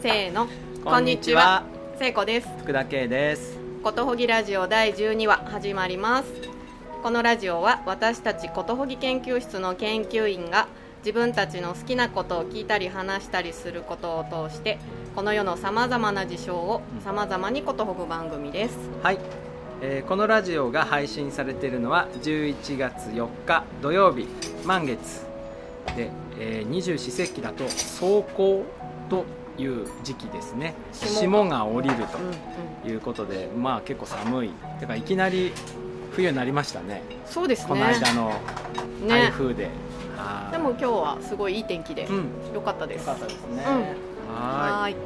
[0.00, 0.46] せーの。
[0.84, 1.64] こんにちは。
[1.98, 2.48] 聖子です。
[2.60, 3.58] 福田圭です。
[3.82, 6.28] ことほぎラジオ第12話始まります。
[7.02, 10.68] このラジオは私たちことほぎ研究室の研究員が
[11.00, 14.78] 自分たちの好きなことを聞いたり話したりすることを通して
[15.16, 18.78] この世のさまざまな事象をさまざまにことほぐ番組です。
[19.02, 19.18] はい、
[19.82, 24.28] えーこのラジオが配信されているのは11月4日土曜日
[24.64, 25.26] 満月
[25.96, 28.64] で、えー二十四節気だと霜降
[29.10, 29.24] と
[29.58, 30.74] いう時期ですね。
[30.92, 32.34] 霜霜が降りるうんうん。
[32.82, 34.50] ということで、まあ結構寒い。
[34.80, 35.52] てかいきなり
[36.12, 37.02] 冬になりましたね。
[37.26, 37.68] そうですね。
[37.68, 38.32] この間の
[39.06, 39.64] 台ね風で、
[40.16, 42.26] はいでも今日はすごいいい天気でうん。
[42.54, 43.64] 良かったです、よかったですね、
[44.28, 44.34] うん。
[44.34, 44.96] はい。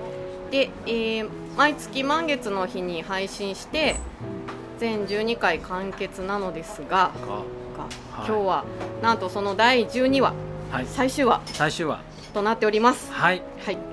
[0.50, 3.96] で、えー毎月満月の日に配信して
[4.78, 7.10] 全12回完結なのですが
[8.16, 8.64] 今日は
[9.02, 10.32] なんとその第12話
[10.70, 10.86] はい。
[10.86, 12.00] 最終話最終話。
[12.32, 13.12] となっております。
[13.12, 13.42] はい。
[13.66, 13.91] はい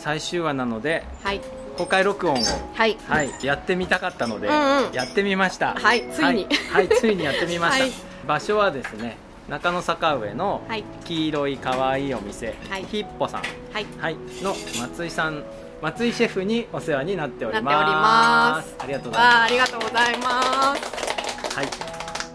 [0.00, 1.40] 最終話なのではい。
[1.76, 2.98] 公開録音をはい。
[3.06, 4.92] はい、やってみたかったので、うんうん。
[4.92, 5.74] やってみました。
[5.74, 6.22] はいついに。
[6.22, 7.92] はい、はいついにやってみました、 はい。
[8.26, 9.16] 場所はですね
[9.48, 10.84] 中野坂上のはい。
[11.04, 12.84] 黄色い可愛いお店、はい。
[12.90, 13.86] ヒッポさん、はい。
[13.98, 15.42] はい、の松井さん
[15.82, 18.76] 松井シェフにお世話になっております。
[18.78, 21.56] ありがとうございまわあありがとうございますす。
[21.56, 21.89] はい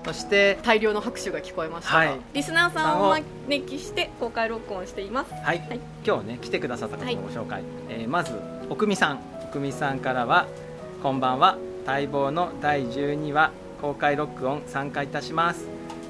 [0.05, 1.93] そして大量の拍手が聞こえました。
[1.93, 2.19] が、はい。
[2.33, 5.33] リスナーさんをお招きして公開録音しています。
[5.33, 5.79] はい、はい。
[6.05, 8.39] 今日ね来てくださった方をご紹介、えーまず
[8.69, 9.19] 奥美さん。
[9.43, 10.45] 奥美さんからは
[11.01, 11.57] 「こんばんは。
[11.87, 15.65] 待望の第12話公開録音参加いたします」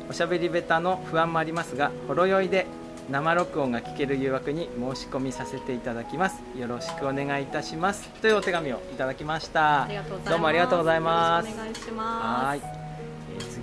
[0.09, 2.67] おしゃべりベタの不安もありますがほろ酔いで
[3.09, 6.41] 生録音が聞ける誘惑に申し込みさせていただきます。
[6.59, 8.09] よろしくお願いいたします。
[8.21, 9.83] というお手紙をいただきました。
[9.83, 10.30] ありがとうございます。
[10.31, 11.49] どうもありがとうございます。
[11.49, 12.45] よろしくお願いします。
[12.45, 12.84] はい、えー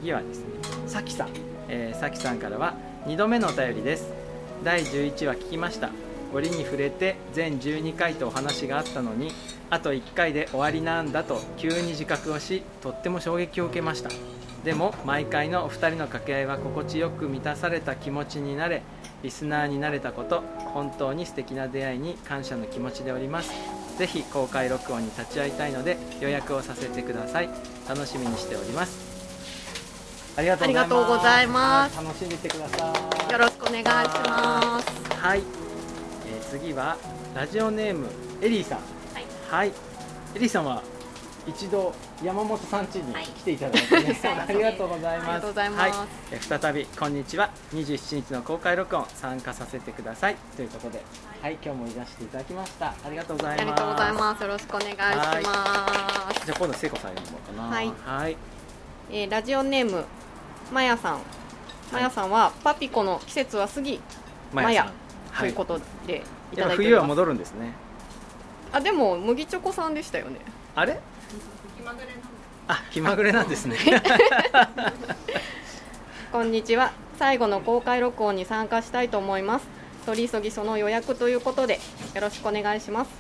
[0.02, 0.46] 次はですね
[0.88, 1.28] さきさん、
[1.68, 2.74] えー、さきさんからは
[3.06, 4.12] 2度目のお便りです。
[4.64, 5.90] 第11話聞きました。
[6.34, 9.30] 折に触れて全12回とお話があったのに
[9.70, 14.10] あと1回で終わりなんだと急に自覚をしとっても衝撃を受けました。
[14.64, 18.82] でも毎回のお二人の掛け合いは心地よく満たされた気持ちになれ
[19.22, 20.42] リスナーになれたこと
[20.74, 23.52] 本当に素敵な出会いに感謝の気持ちでおります。
[23.98, 27.48] ぜひ公開録音に立ち会いたいので予約をさせてください。
[27.88, 29.11] 楽しみにしております。
[30.34, 30.56] ありが
[30.86, 31.96] とうございます。
[31.96, 32.92] ますはい楽しんでてくださ
[33.28, 33.32] い。
[33.32, 35.10] よろしくお願いします。
[35.14, 35.42] はい、
[36.26, 36.96] えー次は
[37.34, 38.06] ラジオネーム
[38.40, 38.78] エリーさん。
[38.78, 39.26] はい。
[39.50, 39.68] はい。
[40.34, 40.82] エリーさんは
[41.46, 41.94] 一度
[42.24, 43.24] 山本さん家にはい。
[43.26, 44.30] 来ていただいてね、 そうですね。
[44.30, 45.28] ありがとうございます。
[45.28, 45.80] ありがとうございます。
[45.80, 45.92] はい、
[46.30, 47.50] えー再びこんにちは。
[47.74, 50.36] 27日の公開録音参加させてください。
[50.56, 51.02] ということで。
[51.42, 51.58] はい。
[51.62, 52.86] 今日もいらしていただきました。
[52.86, 53.60] ありがとうございます。
[53.60, 54.42] ありがとうございます。
[54.42, 55.12] よろしくお願いしま
[56.32, 56.46] す。
[56.46, 57.76] じゃあ今度聖子さんにもかな。
[57.76, 57.92] はい。
[58.06, 58.36] はい
[59.10, 60.04] えーラジオネーム
[60.72, 61.20] まやさん。
[61.92, 64.00] まやさんはパピコの季節は過ぎ
[64.52, 64.92] マヤさん。
[65.40, 66.76] ということでいただいてます。
[66.76, 67.72] 冬は戻るんですね。
[68.72, 70.40] あでも麦チョコさんでしたよね。
[70.74, 70.98] あれ？
[72.68, 73.76] あ気まぐれなんですね。
[76.32, 76.92] こんにちは。
[77.18, 79.66] 最後の公開録音に参加したいと思います。
[80.06, 81.78] 取り急ぎその予約ということで
[82.14, 83.10] よろしくお願いします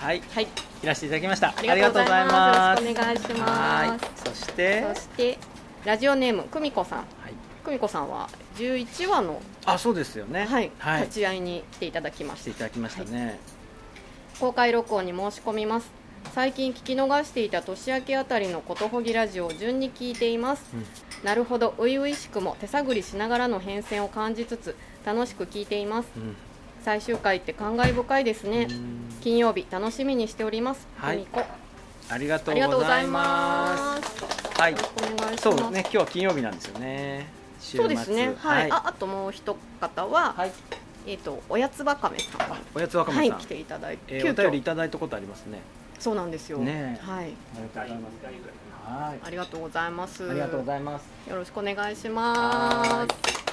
[0.00, 0.22] はい。
[0.32, 0.48] はい。
[0.82, 1.52] いらしていただきました。
[1.54, 2.82] ありがとうございます。
[2.82, 3.40] よろしくお願いします。
[3.42, 4.00] はい。
[4.16, 4.94] そして？
[4.94, 5.38] そして
[5.84, 6.98] ラジオネーム久美子さん。
[7.00, 7.06] はい。
[7.62, 10.46] 久美子さんは11話の、あそうですよね。
[10.46, 10.70] はい。
[10.78, 11.02] はい。
[11.02, 12.50] 立ち会いに来ていただきました。
[12.50, 13.38] いただきましたね、
[14.40, 15.90] 公開録音に申し込みます。
[16.34, 20.86] 最近聞き逃していた年明けあたりのことほぎラジオを順に聞いています、うん。
[21.26, 21.74] なるほど。
[21.76, 24.74] 初々しくも手探りしながらの変遷を感じつつ
[25.04, 26.08] 楽しく聞いています。
[26.16, 26.36] うん
[26.84, 28.66] 最終回って感慨深いですね。
[28.70, 29.00] うん。
[29.20, 30.86] 金曜日楽しみにしております。
[30.96, 31.26] はい。
[32.08, 34.16] ありがとうございまます。
[34.16, 34.72] すはい。
[34.72, 35.42] よろしくお願いします。
[35.42, 35.80] そうね。
[35.80, 37.28] 今日は金曜日なんですよね。
[37.60, 38.34] そうですね。
[38.38, 38.72] はい、はい。
[38.72, 40.52] ああともう一方は、はい。
[41.06, 42.58] えっ、とおやつばかめさん。
[42.74, 45.60] おやつわかめさん、はい来ていただいて、えー急お便りい遽ただいたことありますね。
[45.98, 46.58] そうなんですよ。
[46.58, 47.06] ねえ。
[47.06, 47.32] はい。
[49.24, 50.22] ありがとうございます。
[50.24, 50.32] はい。
[50.32, 51.04] ありがとうございます。
[51.28, 53.49] よろしくお願いしはます。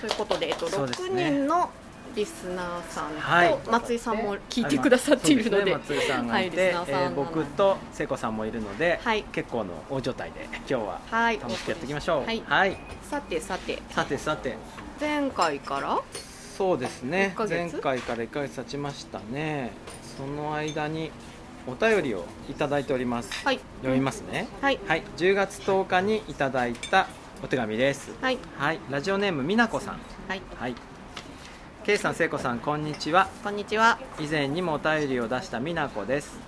[0.00, 1.30] ということで、えっと、6そうですね。
[1.30, 1.70] 人の
[2.14, 3.58] リスナーさんと、はい。
[3.70, 5.72] 松井さんも聞いてくださっているので、ね。
[5.72, 9.22] 松井さんがいて、はいえー僕と聖子さんもいるので、はい。
[9.32, 11.38] 結構の大所帯で今日ははい。
[11.38, 12.24] 楽しくやっていきましょう。
[12.24, 12.42] はい。
[12.46, 14.56] はい、さてさて、さてさて。
[14.98, 16.00] 前回から？
[16.56, 17.34] そうですね。
[17.36, 17.80] 前月？
[17.80, 19.72] 回から1ヶ月経ちましたね。
[20.16, 21.10] その間に
[21.66, 23.44] お便りをいただいております。
[23.44, 23.60] はい。
[23.82, 24.48] 読みますね。
[24.62, 24.78] はい。
[24.86, 25.02] はい。
[25.18, 27.08] 10月10日にいただいた
[27.42, 28.12] お手紙です。
[28.20, 28.38] はい。
[28.56, 28.80] はい。
[28.90, 29.98] ラジオネームみなこさん。
[30.26, 30.42] はい。
[30.58, 30.74] はい。
[31.84, 33.28] K さん聖子さんこんにちは。
[33.44, 33.98] こんにちは。
[34.18, 36.38] 以前にもお便りを出した美奈子です。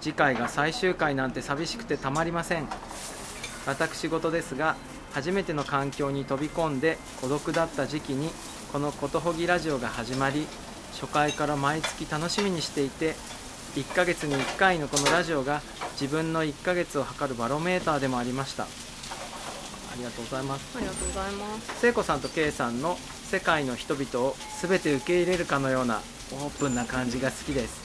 [0.00, 2.68] 次回が最終回なんて寂しくてたまりません。
[3.66, 4.76] 私事ですが
[5.12, 8.30] 初めての環境に飛び込んで孤独だった時期に
[8.72, 10.46] この「ことほぎラジオ」が始まり
[10.92, 13.14] 初回から毎月楽しみにしていて
[13.76, 15.62] 1ヶ月に1回のこのラジオが
[16.00, 18.66] 自分の1ヶ月を測るバロメーターでもありました
[19.92, 20.76] ありがとうございます。
[20.76, 21.80] ありがとうございます。
[21.80, 22.96] 聖子さんと K さんの
[23.30, 26.00] 世界の人々を全て受け入れるかのような
[26.32, 27.82] オープンな感じが好きです。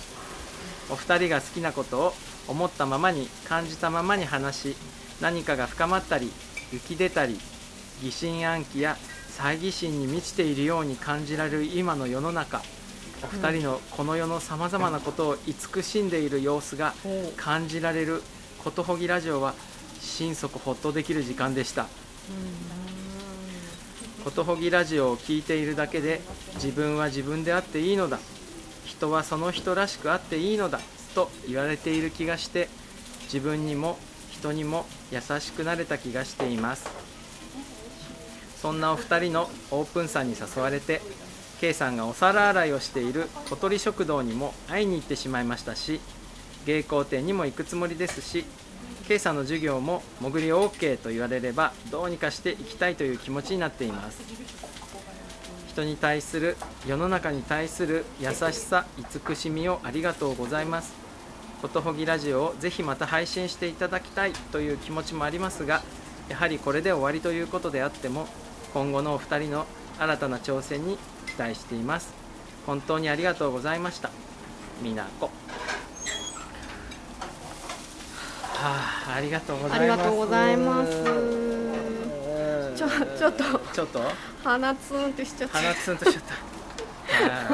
[0.89, 2.13] お二人が好きなことを
[2.47, 4.75] 思ったままに感じたままに話し
[5.19, 6.31] 何かが深まったり
[6.71, 7.37] 浮き出たり
[8.01, 8.97] 疑心暗鬼や
[9.37, 12.61] 猜疑心に満ちているように感じられる今の世の中
[13.23, 16.93] お二人のこの世のさまざまなことを慈しんでいる様子が
[17.35, 18.21] 感じられる
[18.63, 19.55] ことほぎラジオは
[20.01, 21.87] 心底ほっとできる時間でした。
[24.23, 26.21] ことほぎラジオを聴いているだけで
[26.55, 28.19] 自分は自分であっていいのだ。
[28.85, 30.79] 人はその人らしくあっていいのだ。
[31.15, 32.69] と言われている気がして
[33.23, 33.97] 自分にも
[34.31, 36.89] 人にも優しくなれた気がしています。
[38.61, 41.01] そんなお二人のオープンさんに誘われて
[41.61, 46.01] K さんがお皿洗いをしている小鳥食堂にも会いに行ってしまいましたし
[46.65, 48.45] 芸工店にも行くつもりですし
[49.07, 54.19] K さんの授業も潜り OK と言われればどうにかして行きたいという気持ちになっています。
[55.69, 56.57] 人に対する
[56.87, 60.93] 世の中に対する優しさ慈しみをありがとうございます。
[61.61, 65.81] ことほぎラジオをぜひまた配信していただきたいという気持ちもありますが
[66.29, 68.27] やはりこれで終わりということであっても
[68.73, 69.65] 今後のお二人の
[69.97, 72.13] 新たな挑戦に期待しています。
[72.65, 74.11] 本当にありがとうございました。
[74.83, 75.31] みなこ。
[78.59, 79.79] あ、ありがとうございます。
[79.79, 80.91] ありがとうございます。
[82.75, 82.87] ちょ
[83.17, 83.43] ちょっと。
[83.73, 84.01] ちょっと？
[84.43, 86.33] 鼻ツンってしちゃった鼻ツンとしちゃった。
[87.23, 87.47] いや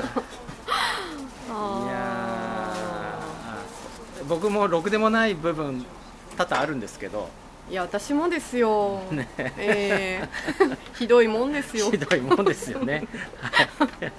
[4.22, 4.26] ー。
[4.28, 5.86] 僕もろくでもない部分
[6.38, 7.30] 多々あるんですけど。
[7.70, 9.28] いや私もですよ、ね。
[9.38, 10.78] えー。
[11.00, 11.90] ひどいもんですよ。
[11.92, 13.08] ひどいもんですよね。
[13.42, 14.12] はい。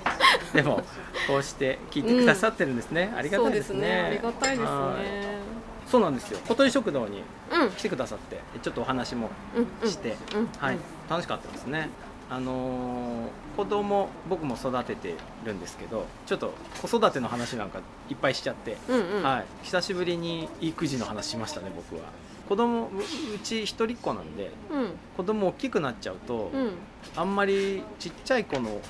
[0.55, 0.83] でも
[1.27, 3.81] こうして聞いてくださってるんですね、ありがたいですね。
[3.81, 4.01] ね。
[4.07, 5.03] ありがたいですはい。
[5.03, 5.39] ね
[5.87, 6.41] そうなんですよ。
[6.49, 7.23] 小鳥食堂に
[7.53, 7.71] うん。
[7.73, 9.91] 来てくださってちょっとお話もうんうん。
[9.91, 10.49] して、うん。
[10.59, 10.75] はい。
[10.77, 11.91] うん楽しかったですね。
[12.31, 15.15] あのー子供僕も育てて
[15.45, 16.53] るんですけどちょっと
[16.83, 19.23] 子育ての話なんかいっぱいしちゃって、うんうん。
[19.23, 22.09] はい、久しぶりに育児の話しましたね僕は。
[22.49, 24.89] 子供ううち一人っ子なんでうん。
[25.17, 26.73] 子供大きくなっちゃうと、うん。
[27.15, 28.81] あんまりちっちゃい子の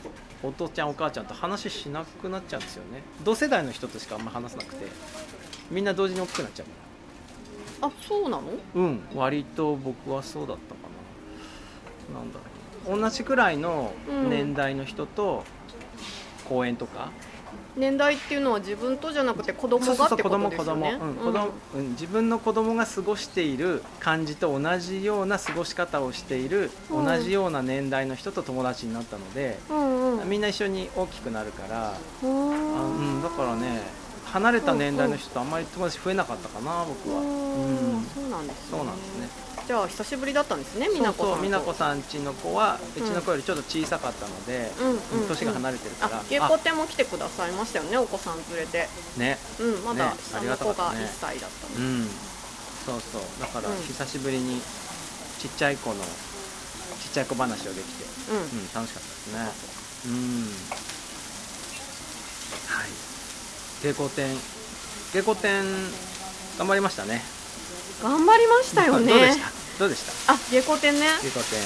[0.42, 3.02] お父ちゃんお母ちゃんと話しなくなっちゃうんですよね。
[3.24, 4.86] 同世代の人としかあんま話さなくて
[5.70, 6.66] みんな同時に大きくなっちゃう。
[6.66, 6.72] か
[7.86, 8.36] あそうなの？
[8.36, 8.40] ら
[8.74, 9.00] うん。
[9.14, 10.80] 割と僕はそうだったか
[12.12, 12.20] な。
[12.20, 12.38] なんだ
[12.86, 13.92] ろう同じくらいの
[14.28, 15.44] 年代の人と
[16.48, 17.10] 公園とか、
[17.76, 21.14] 年代っていうのは自分とじゃなくて子供がってこと供子供、ですよねうん。
[21.14, 27.04] 子供うん、自分の子供が過ごしている感じと同じような過ごし方をしている、うん。
[27.06, 33.82] 同じような年代の人と友達になったので、うんうんみんな一緒に大きくなるから、あううんん、だからね
[34.34, 38.02] 離れた年代の人とあんまり友達増えなかったかな僕は、うん。
[38.10, 38.78] そうなんですね。
[38.78, 39.28] そうなんですね。
[39.64, 44.68] じゃあ久しぶりだったんですね美奈子さん美奈子さんちの子はうちの子よりちょっと小さかったので、
[45.14, 45.28] うん。
[45.28, 48.88] 年が離れてるから、あ芸子店も来てくださいましたよねお子さん連れて。
[49.16, 49.38] ね。
[49.60, 51.04] うんまだ下の子がたかったね。
[51.06, 52.10] 1歳だったのうん。
[52.84, 53.22] そうそう。
[53.40, 53.76] だからうん。
[53.86, 54.60] 久しぶりに
[55.38, 58.04] ちっちゃい子のちっちゃい子話をできて、
[58.34, 58.36] うん。
[58.36, 59.38] うん、楽しかったですね。
[60.06, 60.50] うん。
[62.74, 63.13] はい
[63.84, 64.26] 芸工店
[65.12, 65.62] 芸工店
[66.58, 67.20] 頑張りましたね。
[68.02, 69.12] 頑張りましたよね。
[69.12, 69.78] どうでした？
[69.78, 70.32] どうでした？
[70.32, 71.06] あ芸子店ね。
[71.22, 71.60] 芸工店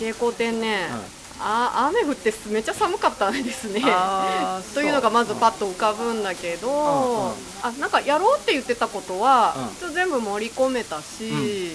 [0.00, 3.82] 芸子店ね、うんあ雨降ってめっちゃ寒かったですね。
[4.74, 6.72] というのがまずパッと浮かぶんだけど、う。
[6.72, 7.34] んうん。
[7.62, 9.92] あなんかやろうって言ってたことは、うん。
[9.94, 11.72] 全部盛り込めたし、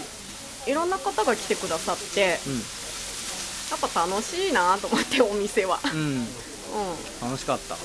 [0.67, 2.53] いろんな方が来てくださってうん。
[2.59, 6.25] やっぱ楽しいなと思ってお店は、うん、
[7.21, 7.75] 楽しかった。
[7.75, 7.77] う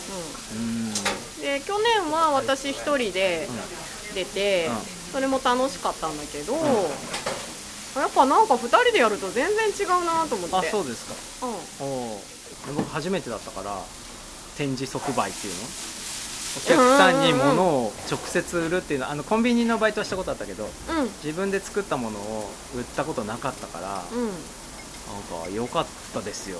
[0.55, 0.95] うんん、
[1.43, 3.49] で去年は私一人で
[4.15, 10.57] 出て、うんそれも楽しかったんだけど、やっぱなんか2人でやると全然違うなと思って。
[10.57, 11.05] あそうです
[11.39, 11.47] か。
[11.47, 12.77] うん。
[12.77, 13.77] 僕初めてだったから
[14.57, 15.61] 展示即売っていうの？
[16.57, 19.11] お客さんに物を直接売るっていうの？
[19.11, 20.71] あのコンビニのバイトはしたことあったけどうん。
[21.23, 24.29] 自分で作ったものを売ったことなかったから、うん。
[24.29, 24.35] なん
[25.45, 26.57] か良かったですよ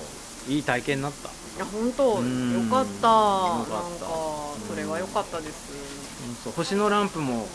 [0.47, 1.29] いい体験になった。
[1.29, 2.65] いや本当うん。
[2.65, 3.07] よかった。
[3.07, 3.83] なんよか
[4.67, 5.71] それは良かったです。
[6.27, 6.53] うんそう。
[6.53, 7.47] 星のランプも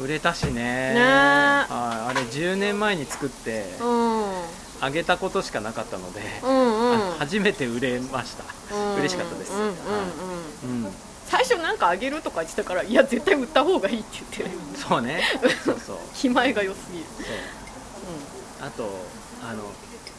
[0.00, 0.52] 売れたしね。
[0.52, 0.94] ね。
[0.96, 2.10] えはい。
[2.10, 4.32] あれ10年前に作ってうん。
[4.80, 7.12] あげたことしかなかったので、うんうん。
[7.12, 8.94] あ 初めて売れました、うん。
[8.96, 9.52] 嬉しかったです。
[9.52, 10.84] うんうんうん。
[10.84, 10.92] うん、
[11.28, 14.56] 最初なんかあげるとか言ってたからいや絶対売った方がいいって言って。
[14.76, 15.22] そうね。
[15.64, 15.96] そうそう。
[16.14, 17.04] 気前が良すぎる。
[17.18, 18.66] そう。
[18.66, 19.06] あと
[19.42, 19.62] あの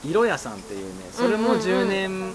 [0.06, 1.60] 色屋さんっていうねそれもうんうん。
[1.60, 2.34] うん10年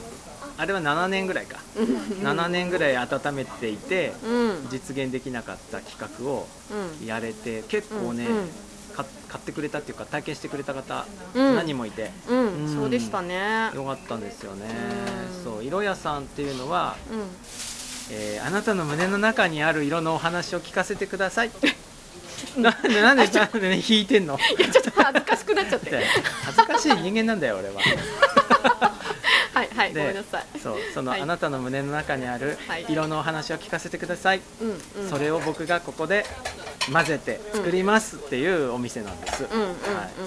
[0.57, 0.67] あ。
[0.67, 1.59] れは7年ぐらいか。
[1.77, 4.69] 7年ぐらい温めていてうん。
[4.71, 6.47] 実現できなかった企画を
[7.01, 7.07] うん。
[7.07, 8.49] やれて結構ね、うん。
[8.97, 11.57] か買ってくれたっていうか体験してくれた方、うん。
[11.57, 12.11] 何人もいて。
[12.29, 12.75] うん、うん。
[12.75, 13.71] そうでしたね。
[13.75, 14.67] よかったんですよね、
[15.37, 15.45] うん。
[15.45, 17.21] そう色屋さんっていうのは、うん。
[18.11, 21.51] えーあなたの胸の中にある色のお話を聞かせてください
[22.63, 24.39] なんでなんでなんでね引いてんの？
[24.59, 26.05] いやちょっと恥ずかしくなっちゃって。
[26.45, 27.81] 恥ずかしい人間なんだよ俺は。
[29.55, 30.47] はいはいごでめんなさい。
[30.63, 31.21] そうその、はい。
[31.21, 32.87] あなたの胸の中にあるはい。
[32.89, 35.11] 色のお話を聞かせてください、うんうん。
[35.11, 36.25] それを僕がここで
[36.93, 39.73] 混ぜて作りますっていうお店なんです、うんはい、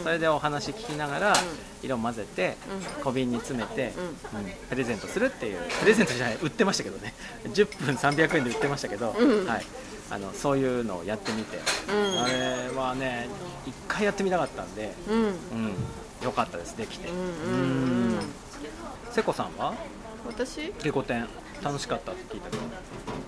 [0.03, 1.33] それでお話聞きながら
[1.81, 2.55] 色混ぜて
[2.99, 3.93] う小瓶に詰めて、
[4.33, 4.39] うん。
[4.39, 4.51] うん。
[4.69, 5.59] プレゼントするっていう。
[5.79, 7.13] プレゼントじゃない売ってましたけどね。
[7.45, 9.47] 10分300円で売ってましたけど、うん。
[9.47, 9.65] はい、
[10.11, 11.61] あのそういうのをやってみて、う
[12.17, 12.19] ん。
[12.21, 13.29] あれはね
[13.65, 15.15] 一回やってみたかったんで、うん。
[15.15, 15.25] うん。
[15.25, 15.35] うん、
[16.23, 18.19] よかったですできて、うんうんうん
[19.11, 19.73] 瀬古さんは？
[20.25, 20.73] 私？
[20.83, 21.27] レコ天
[21.61, 22.63] 楽しかったって聞いたけど、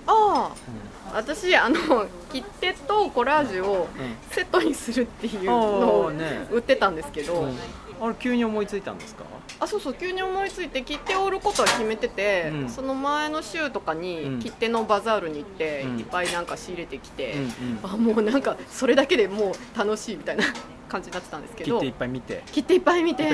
[0.06, 1.14] ああ。
[1.14, 3.88] 私あの切手とコラージュを
[4.30, 6.12] セットにするっていうのを
[6.50, 7.56] 売ってたんですけど、うん。
[8.00, 9.24] あれ急に思いついたんですか？
[9.60, 12.68] あそうそう急に思いついて切手を売ることは決めてて、うん。
[12.68, 14.00] その前の週とかうん。
[14.00, 15.98] に切手のバザールに行って、うん。
[16.00, 17.78] いっぱいなんか仕入れてきて、うんうん。
[17.82, 20.44] あもうなんかそれだけでもう楽しいみたいな
[20.88, 22.42] 感じになってたんですけど切っていっぱい見て。
[22.52, 23.24] 切手いっぱい見て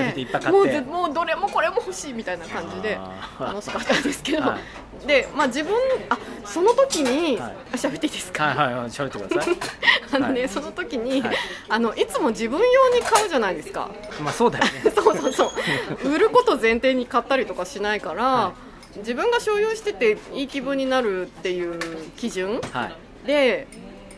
[0.51, 2.99] もうぜもうどれもこれも欲しいみたいな感じで
[3.41, 4.59] 楽しかったんですけど、は
[5.07, 5.75] でまあ自分
[6.09, 7.57] あその時に、はい。
[7.73, 9.57] あ喋っていいですか、はいはいはい喋ってください。
[10.13, 10.49] あのね、はい。
[10.49, 11.37] その時に、はい。
[11.69, 13.91] あのいつも自分用に買うじゃないですか。
[14.23, 14.91] まあそうだよね。
[14.95, 15.51] そうそうそう
[16.05, 18.53] 売ること前提に買ったりとかしないから、は
[18.97, 21.79] 自分が所有してていい気分になるっていう
[22.17, 22.87] 基準は
[23.25, 23.27] い。
[23.27, 23.69] で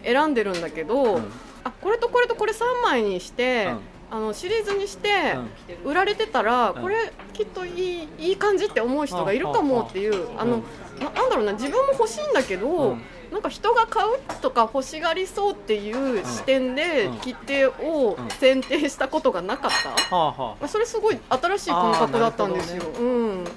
[0.05, 1.23] 選んでるんだけど、うん。
[1.65, 3.81] あこれとこれとこれ3枚にして、うん。
[4.11, 5.37] あのシリーズにして
[5.85, 6.75] 売られてたら、ん。
[6.75, 10.63] これきっといいいい感じって思う人がいるかもっていうあの、うん。
[10.99, 17.17] ななんだろうな自分も欲しいんだけど、うんなんか人が買うとか欲しがりそうっていう視点でうん。
[17.19, 22.83] 切手をうん選定したことがなかった、まあそれすごい新しい感覚だったんですよ。
[22.85, 23.51] うん、で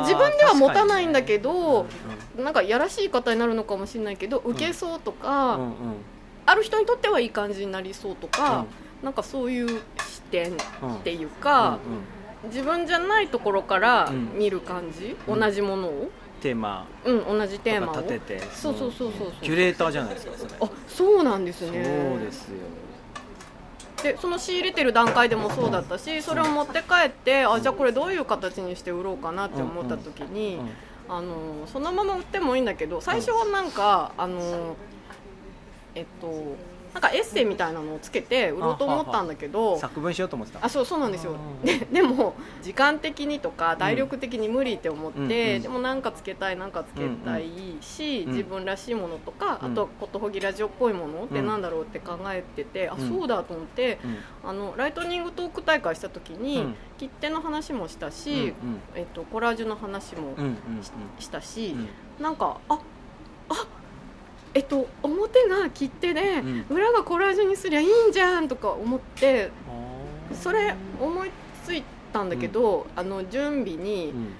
[0.00, 1.88] 自分では持たないんだけ確どか、
[2.36, 5.72] になんかやらしい方になるのかもしれないけど受けそうとか、うんうん。
[6.44, 8.66] ある人にとってはいい感じになりそうとか、
[9.02, 10.56] なんかそういう視点っ
[11.02, 11.78] ていうか、
[12.44, 14.38] 自分じゃないところからうん。
[14.38, 16.10] 見る感じ、うん同じものを、
[16.46, 17.96] テーマうん、同じテーマを。
[17.96, 18.40] 立てて。
[18.52, 20.52] そうそうそうそうキュレーターじゃないですかそれ。
[20.60, 21.80] あそうなんですそうね
[22.18, 22.56] ですよ。
[24.02, 30.70] でその仕入れてる段階でもそうだったしそれを持って帰ってあじゃあこれどういう形にして売ろうかなって思った時に、うん。
[31.08, 34.76] あのそのまま売ってもいいんだけど最初はなんか、あの
[35.94, 36.56] えっと
[36.96, 40.64] なんかエッセイみたいなのをつけて売ろうと思ったんだけど作文しようと思ってた。
[40.64, 41.32] あそうそうなんですよ。
[41.32, 45.56] うんででも時間的にとか体力的に無理って思って、うん。
[45.56, 47.44] うんでもなんかつけたいなんかつけたい
[47.82, 49.72] し、うん自分らしいものとか、うん。
[49.72, 51.46] あとことほぎラジオっぽいものってうん。
[51.46, 53.08] なんだろうって考えてて、あうん。
[53.10, 53.98] そうだと思って
[54.42, 54.48] うん。
[54.48, 56.74] あのライトニングトーク大会した時に、うん。
[56.96, 60.82] 切手の話もしたし、うんえっと、コラージュの話もうんうん。
[60.82, 61.76] ししたし、
[62.18, 62.22] うん。
[62.24, 62.78] なんかあ
[63.50, 63.66] あ
[64.56, 66.64] えっと表が切手で、うん。
[66.70, 69.50] 裏がコラージュにすりゃいいんじゃんとか思って
[70.32, 71.30] それ思い
[71.62, 74.34] ついたんだけど、あの準備にうん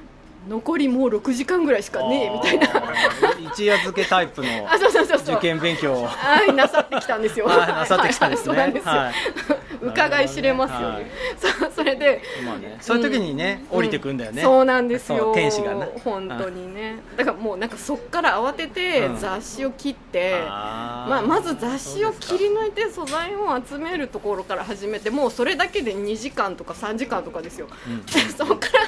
[0.48, 2.66] 残りもう6時間ぐらいしかねえみたいな。
[3.52, 4.48] 一夜漬けタイプの
[5.26, 6.06] 受験勉強を。
[6.06, 7.46] はいなさってきたんですよ。
[7.48, 8.56] はいなさってきたんですね。
[8.58, 9.14] はいそうなんですよ、はい。
[9.82, 11.06] 伺い知れますよね、はい
[11.38, 14.42] そうそれでまあねそういう時にね降りてくんだよね。
[14.42, 15.32] そうなんですよ。
[15.34, 16.96] 天使がね本当にね。
[17.16, 19.16] だからもうなんかそっから慌ててうん。
[19.26, 27.66] 雑誌を切って、まあ、まず雑誌を切り抜いて素材を集めるところから始めてもうそれだけで2時間とか3時間とかですよ。
[28.36, 28.80] そこから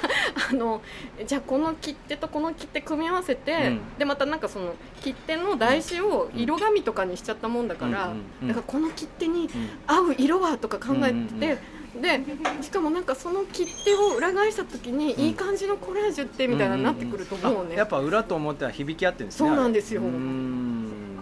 [0.51, 0.81] あの
[1.27, 3.81] じゃあこの切手とこの切手組み合わせて、うん。
[3.99, 8.13] でまたなんかその切手の台紙を色紙とかにしちゃったもんだから、
[8.43, 9.49] だからこの切手にうん
[9.87, 11.59] 合う色はとか考えてて、
[12.01, 12.21] で
[12.61, 20.03] しかもなんかその切手を裏返した時にいい感じのコラージュってみたいななってくると思うね、あやっぱ裏と表は響き合ってるんですねそうなんですよ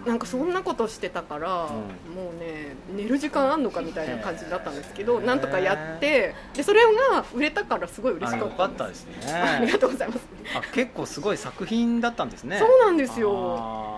[0.07, 1.81] なんかそんなことしてたから、も
[2.35, 10.19] うね寝る時間あんのかみたいな感じだったんですけどなんとかやってでそれが売れたからすごい嬉しかったんでかったですす ありねがとうございます。
[10.55, 12.57] あ結構すごい作品だったんですね。
[12.57, 13.96] そうなんですよ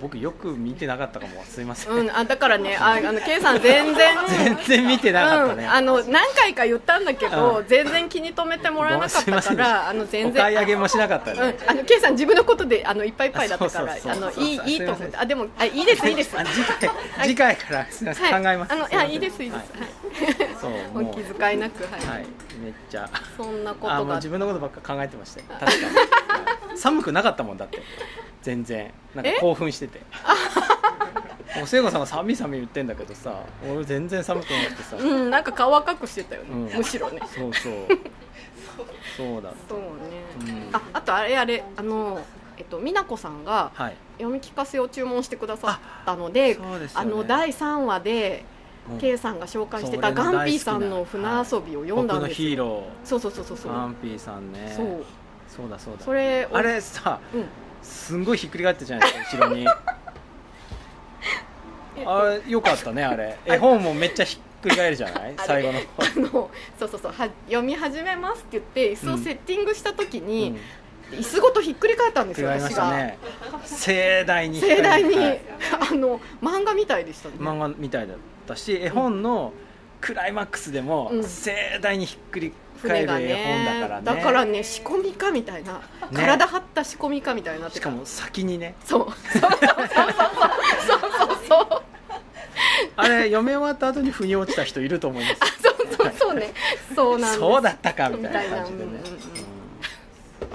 [0.00, 1.42] 僕よく見てなかったかも。
[1.44, 4.16] すいません、うん、あだからねああの K さん全然。
[4.28, 7.66] 全然見てなかったね、うん、あの何回か言ったんだけど、うん。
[7.66, 15.16] 全然気に留めてもらえなかったからあの全お然買い上げもしなかったうんね、、あの K さん自分のことであのいっぱいいっぱいだったからあのいいいいと思って。
[15.16, 16.38] あでもあいいですいいです。
[16.38, 16.90] あ次回
[17.22, 18.42] 次回からすみません、はい。
[18.42, 20.56] 考えますあのいやいいですいいです、ははい。
[20.60, 22.26] そうお気遣いなくはい、はい。
[22.62, 23.10] めっちゃ。
[23.36, 24.16] そんなことが。
[24.16, 25.46] 自分のことばっか考えてましたよ。
[25.58, 25.84] 確かに。
[26.68, 26.78] はい。
[26.78, 27.82] 寒くなかったもんだって。
[28.42, 28.92] 全然。
[29.14, 29.38] なんかえ？
[29.40, 30.00] 興奮してて。
[31.56, 33.34] もう聖子さんが寒い寒い言ってんだけどさ
[33.70, 36.78] 俺全然寒くなくてさ、うんなんか顔赤くしてたよね、うん。
[36.78, 37.20] むしろね。
[37.26, 37.72] そうそう。
[39.16, 39.84] そうだそうね、
[40.40, 40.74] うん。
[40.74, 42.20] ああとあれあれあの
[42.56, 43.96] えっと美奈子さんがはい。
[44.16, 46.90] 読み聞かせを注文してくださったのでそうでね。
[46.94, 48.44] あの第3話で
[48.90, 48.98] うん。
[48.98, 53.72] K さんが紹介してたガンピーさんの船遊びを読んだんですよ、ヒーロそうそうそうそうそう。
[53.72, 54.72] ーガンピーさんね。
[54.74, 55.04] そう。
[55.48, 56.04] そうだそうだ。
[56.04, 57.44] それをあれさうん
[57.82, 59.66] すんごいひっくり返ってるじゃないですか後ろに。
[62.06, 63.38] あよかったねあれ。
[63.46, 65.34] 絵本もめっちゃひっくり返るじゃない？
[65.38, 65.78] 最後の。
[65.80, 67.12] 方 あのそうそうそう。
[67.12, 70.56] は読み始めますって言って椅子をセッティングした時に、
[71.12, 71.18] うん。
[71.18, 73.18] 椅子ごとひっくり返ったんですよ私が、ね
[73.66, 74.58] 盛大に。
[74.60, 75.40] 盛大に、はい。
[75.90, 77.34] あの漫画みたいでしたね。
[77.38, 79.52] 漫画みたいだったし絵本の
[80.00, 81.22] クライマックスでもうん。
[81.24, 85.80] 盛大にひっくり船が返る絵本だねからねだからね仕込みかみたいな、
[86.12, 88.74] 体張った仕込みかみたいになしたかも先にね。
[88.84, 89.06] そう。
[89.38, 89.40] そう。
[89.40, 89.50] そう。
[89.50, 89.58] そう。
[89.58, 91.00] そう。
[91.18, 91.38] そう。
[91.48, 91.82] そう。
[92.96, 95.62] あれ読み終わった後に腑に落ちた人いると思います。
[95.62, 96.52] そうそうそうね。
[96.94, 97.38] そうなんです。
[97.38, 98.90] そうだったかみたいな感じでね。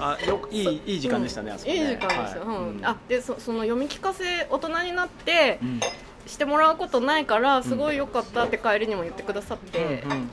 [0.00, 1.76] あよいいいい時間でしたね、うんあそこね。
[1.76, 2.56] いい時間ですよ、はい。
[2.56, 2.80] うん。
[2.84, 5.80] あでそその読み聞かせ大人になってうん。
[6.26, 10.10] してもらうことないからすごい良かったって帰りにも言ってくださって、うん。
[10.12, 10.30] うん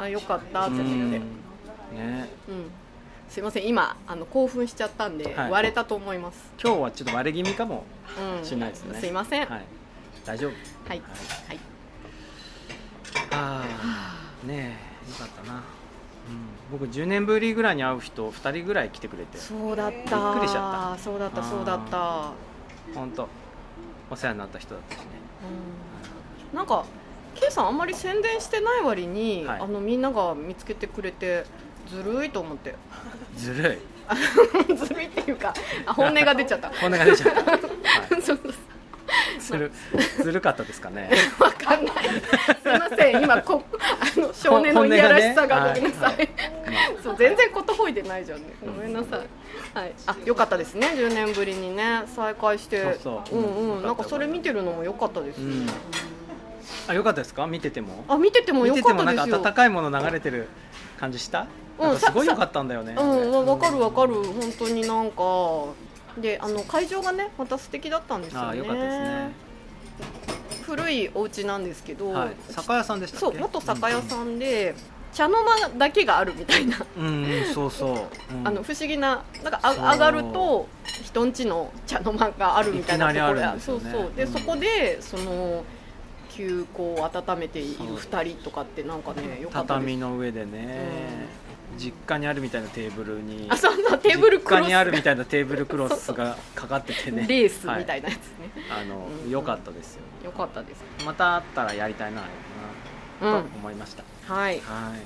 [0.00, 1.24] あのあ良かったってう思って、うん。
[3.28, 3.68] すいません。
[3.68, 5.50] 今あの興奮しちゃったんで、はい。
[5.50, 7.84] 割れたと思います、今日はちょっと割れ気味かも
[8.38, 9.40] うん、しれないですね、すいません。
[9.42, 9.50] はい。
[9.50, 9.64] はい、
[10.24, 10.52] 大丈夫。
[10.88, 11.02] はい、
[13.32, 13.64] あ
[14.42, 15.62] あねえよかったな、うん、
[16.72, 19.36] 僕10年ぶりぐらいに会う人2人ぐらい来てくれて。
[19.38, 20.32] そうだった。
[20.32, 22.32] びっくりしちゃそうだったそうだった、
[22.94, 23.28] 本当。
[24.10, 25.04] お世話になった人だったしね。
[26.52, 26.84] うん、なんか
[27.34, 31.44] K さんあんまり宣伝してない割に、はいあのみんなが見つけてくれて
[31.88, 32.74] ずるいと思って
[33.36, 33.74] ずる
[34.68, 35.54] い ずるいっていうか
[35.86, 38.22] あ本音が出ちゃったこんな感じでした、はい、
[39.40, 39.72] ずる
[40.22, 41.94] ずるかったですかね わかんない。
[42.62, 46.16] すみません、今こあの少年のいやらしさがごめんなさい。
[46.16, 46.28] はい
[47.02, 48.44] そう全然ことほいでないじゃんね。
[48.64, 49.78] ごめんなさい。
[49.78, 49.92] はい。
[50.06, 50.88] あ、良かったですね。
[50.94, 52.82] 10年ぶりにね再会して。
[52.82, 53.82] そうそううんうん。
[53.82, 55.40] なんかそれ見てるのも良かったです。
[55.40, 55.66] うん
[56.88, 57.46] あよかったですか？
[57.46, 58.04] 見てても？
[58.08, 59.48] あ、見てても良か見ててもなんかったですよ。
[59.48, 60.48] 温かいもの流れてる
[60.98, 61.46] 感じした、
[61.78, 64.14] うんすごい良かったんだよね、うん、わわかるわかる。
[64.14, 65.22] 本当になんか。
[66.18, 68.48] で、あの会場がね、また素敵だったんですよね。
[68.48, 69.30] あよかったですね
[70.62, 72.10] 古いお家なんですけど。
[72.10, 73.26] はい酒屋さんでしたっけ？
[73.26, 74.74] そう、元酒屋さんで。
[75.12, 80.68] 茶の間だけがあるみたいなうん、うんうんそうそう、うんあの不思議ななんかあ上がると
[81.02, 85.64] 人んちの茶の間があるみたいなところねそうそうで、うんそこでその
[86.40, 91.28] 休校を温めている2人とかってなんかねよかった畳の上でね、
[91.76, 97.26] 実家にあるみたいなテーブルにあそんなテーブルクロス実家にあるみたいなテーブルクロスがかかっててね。
[97.28, 98.16] レースみたはいいなやつね、
[98.70, 99.30] あのうん。
[99.30, 100.02] 良かったですよ。
[100.24, 100.82] よかったです。
[101.04, 102.22] また会ったらやりたいな、
[103.20, 103.42] うん。
[103.42, 104.60] と思いました、はい。
[104.60, 104.98] はい。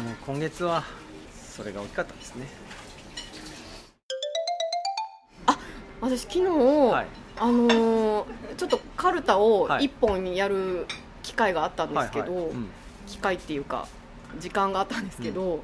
[0.00, 0.84] もう今月は
[1.34, 2.46] それが大きかったですね。
[6.00, 8.24] 私昨日、はいあのー
[8.56, 9.84] ちょっとカルタをはい。
[9.84, 10.86] 1本やる
[11.22, 12.50] 機会があったんですけど、はいはい。
[12.52, 12.66] うん。
[13.06, 13.86] 機会っていうか
[14.40, 15.60] 時間があったんですけど、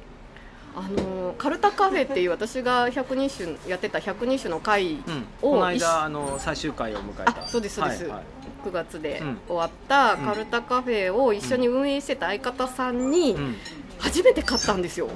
[0.75, 4.99] あのーカルタカフェっていう私が百人種やってた百人種の会、うん、
[5.41, 7.43] をこの一間あの最終回を迎えた。
[7.43, 8.03] あそうですそうです。
[8.03, 8.23] はいはい。
[8.65, 9.37] 9月でうん。
[9.47, 13.55] 終わったカルタカフェを一緒に運営してた相方さんにうん、
[13.99, 15.09] 初めて買ったんですよ。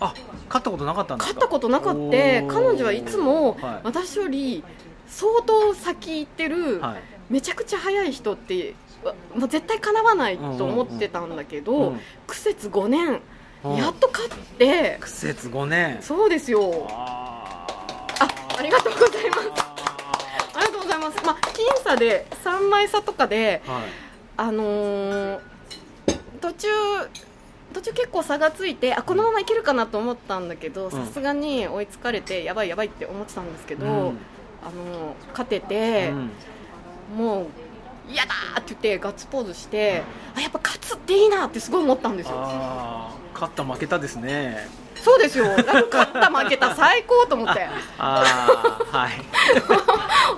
[0.00, 0.12] あ
[0.48, 1.34] 勝ったことなかったんですか？
[1.34, 3.80] 買ったことなかって彼女はいつもはい。
[3.84, 4.62] 私より
[5.06, 7.02] 相当先行ってるはい。
[7.32, 12.00] めちゃくちゃ早い人ってわもう絶対かなわないと思ってたんだけうどん。
[12.26, 13.20] 苦節5年。
[13.64, 13.76] うん。
[13.76, 14.98] やっと買って。
[15.00, 15.98] 苦節5年。
[16.02, 16.86] そうですよ。
[16.90, 17.66] あ
[18.20, 19.64] あありがとうございます。
[20.54, 21.24] ありがとうございます。
[21.24, 23.82] まあ僅差で3枚差とかではい。
[24.36, 25.40] あのー
[26.40, 26.68] 途中
[27.72, 30.90] 途中結構差がついてあこのままいけるかなと思ったんだけどん。
[30.90, 34.18] さすがに追いつかれてやばいやばいって思ってたんですけど、うん
[34.64, 36.30] あのー勝てて、うん。
[37.16, 37.46] もう
[38.08, 40.02] 嫌だーって言ってガッツポーズして
[40.36, 42.34] あやっぱ勝つっていいなってすごい思ったんですよ。
[43.34, 44.68] 勝った負けたですね。
[44.96, 45.44] そうですよ。
[45.56, 47.66] 勝った負けた最高と思って。
[47.98, 48.24] あ
[48.92, 49.12] あはい。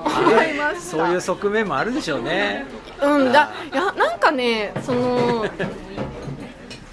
[0.05, 0.81] 思いました。
[0.81, 2.67] そういう側面もあるでしょうね。
[3.03, 5.47] うんだいやなんかねその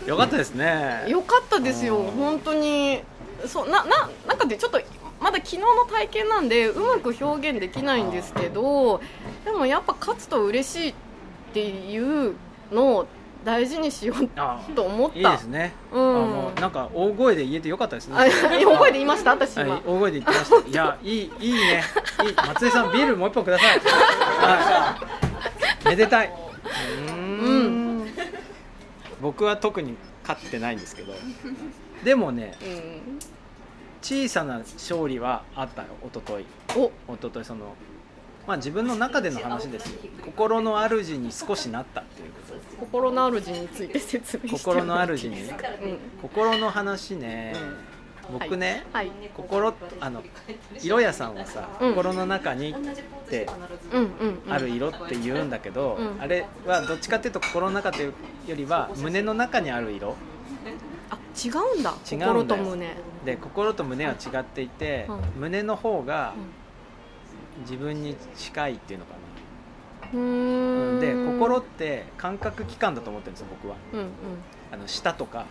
[0.05, 1.05] よかったですね。
[1.07, 1.97] 良かったですよ。
[1.97, 3.01] うん本当に。
[3.47, 4.79] そうなななんかでちょっと
[5.23, 9.01] まだ昨日の体験なんでうまく表現できないんですけど
[9.45, 10.93] でもやっぱ勝つと嬉しいっ
[11.53, 11.97] てい
[12.29, 12.35] う
[12.71, 13.07] のを
[13.45, 15.17] 大事にしようあと思った。
[15.17, 18.15] いいですね、うんあもうなんか大声で言えてよかったですね。
[18.17, 18.23] あ
[18.65, 19.31] 大声で言いました？
[19.31, 20.67] 私はい今、、大声で言ってました。
[20.69, 21.83] いやいいいいね。
[22.25, 23.79] いい松井さんビールもう一本ください。
[23.79, 24.97] は
[25.85, 25.87] い。
[25.89, 26.27] めでたい。
[26.27, 28.07] うーん
[29.21, 31.13] 僕は特に勝ってないんですけど
[32.03, 33.19] でもねうん
[34.03, 36.45] 小さな勝利はあったよ一昨日。
[36.77, 37.13] お。
[37.13, 37.73] 一昨日その
[38.45, 40.01] まあ自分の中での話ですよ。
[40.25, 42.31] 心の主に少しなったっていう
[42.77, 45.41] こ心の主について説明してと心の主に？
[45.41, 45.49] うん。
[46.21, 47.55] 心の話ね、
[48.29, 49.11] 僕ね、はい。
[49.33, 50.21] 心あの
[50.81, 51.95] 色屋さんはさ、うん。
[51.95, 53.47] 心の中にって
[54.49, 56.21] ある色って言うんだけど、うん。
[56.21, 58.13] あれはどっちかっていうと心の中という
[58.47, 60.17] よりは胸の中にある色
[61.13, 61.95] あ違うんだ。
[62.09, 62.33] 違うんだよ。
[62.33, 62.95] 心と胸。
[63.25, 66.33] で心と胸は違っていて、うん胸の方が
[67.57, 69.13] う自分に近いっていうのか
[70.13, 70.99] な、ーん。
[70.99, 73.75] で心って感覚器官だと思ってるんですよ僕は。
[73.93, 74.07] うんうん。
[74.71, 75.45] あの舌とか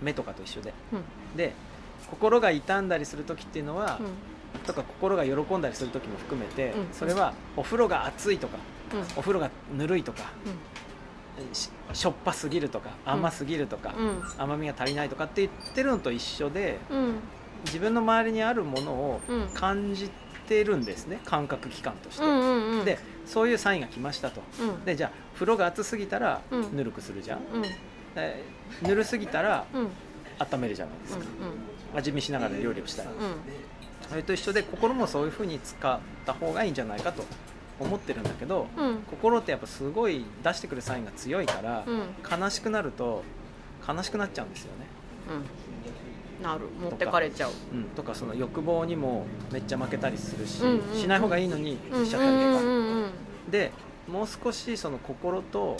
[0.00, 0.74] 目とかと一緒で。
[0.92, 1.36] うん。
[1.36, 1.54] で
[2.10, 4.60] 心が傷んだりする時っていうのは、うん。
[4.60, 6.88] とか心が喜んだりする時も含めて、うん。
[6.92, 8.58] それはお風呂が熱いとか
[8.92, 9.00] うん。
[9.16, 10.32] お風呂がぬるいとか
[11.52, 14.22] ししょっぱすぎるとか甘すぎるとか、うん。
[14.38, 17.14] 甘みが足りないとかって言ってるのと一緒でうん。
[17.66, 19.48] 自分の周りにあるものをうん。
[19.54, 20.10] 感じ
[20.48, 22.84] てるんですね感覚器官として、うんうんうん。
[22.84, 24.42] でそういうサインが来ましたと。
[24.60, 24.84] うん。
[24.84, 26.76] でじゃあ風呂が熱すぎたらうん。
[26.76, 27.62] ぬるくするじゃん、うん。
[27.62, 27.70] で
[28.82, 29.88] ぬるすぎたらうん。
[30.38, 31.24] 温めるじゃないですか、
[31.94, 33.16] 味見しながら料理をしたら、うん。
[34.08, 37.22] それと一緒で心もそういう風に使った方がいいんじゃないかと
[37.80, 38.96] 思ってるんだけど、うん。
[39.10, 42.40] 心ってやっぱすごい出してくるサインが強いから、うん。
[42.40, 43.22] 悲しくなると
[43.86, 44.86] 悲しくなっちゃうんですよね、
[46.38, 46.44] うん。
[46.44, 46.60] なる。
[46.80, 47.50] 持ってかれちゃう。
[47.72, 52.62] うん、とかその欲望にもめっちゃ負けたりするし、うんうんしない方がいいのにうんしちゃったりとか、
[53.50, 53.72] で
[54.08, 55.76] もう少しその心と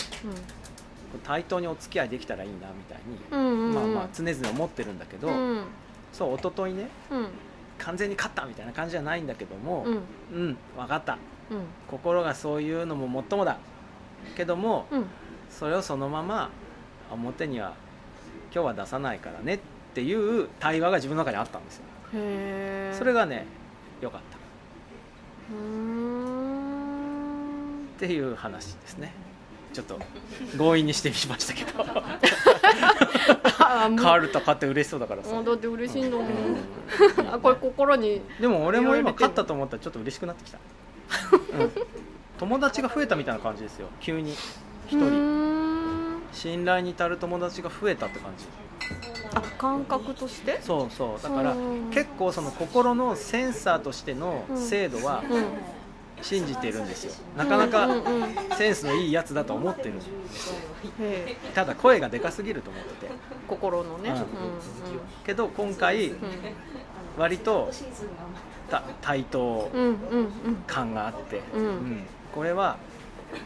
[1.25, 3.75] 対等にお付き合いできたらいいなみたいに、うんうんうん。
[3.75, 5.65] まあまあ常々思ってるんだけど、うん。
[6.13, 7.27] そう一昨日ねうん。
[7.79, 9.97] 完全に勝ったみたいな感じじゃないんだけどもうん。
[10.35, 11.15] うん、分かった。
[11.15, 11.19] うん
[11.89, 13.59] 心がそういうのももっともだ。
[14.37, 15.07] けども、うん。
[15.51, 16.51] それをそのまま
[17.11, 17.75] 表には
[18.55, 19.59] 今日は出さないからねっ
[19.95, 21.83] ていう対話が自分の中にあったんですよ。
[22.99, 23.47] それがね
[24.01, 24.39] 良かった。
[27.97, 29.13] っていう話ですね。
[29.73, 29.99] ちょっと
[30.57, 31.85] 強引にしてみましたけど。
[33.59, 33.99] あもう。
[33.99, 35.39] カールと勝って嬉しそうだからさ。
[35.39, 36.27] あだって嬉しいんだもん。
[36.27, 36.35] うん。
[37.35, 40.59] あこれ心にでも俺も今勝ったと思ったらちょっと嬉しくなってきた、
[41.59, 41.73] うん、
[42.39, 43.89] 友達が増えたみたいな感じですよ。
[44.01, 44.33] 急に。
[44.89, 46.23] 一うー人ん。
[46.33, 48.47] 信頼に至る友達が増えたって感じ。
[49.35, 50.61] あ感覚として？
[50.63, 51.23] そうそう。
[51.23, 51.91] だからうん。
[51.91, 55.45] 結構その心のセンサーとしての精度はうん。
[56.21, 57.15] 信じてるんですよ。
[57.37, 57.89] なかなか
[58.57, 59.95] センスのいいやつだと思ってる
[61.01, 61.37] え。
[61.53, 63.13] ただ声がでかすぎると思ってて。
[63.49, 64.11] 心のね。
[64.11, 64.17] うん。
[64.17, 64.23] うん
[65.27, 66.19] けど今回うん。
[67.19, 67.75] 割とた
[69.01, 69.71] 対等
[70.67, 72.05] 感があって、うん
[72.35, 72.77] これは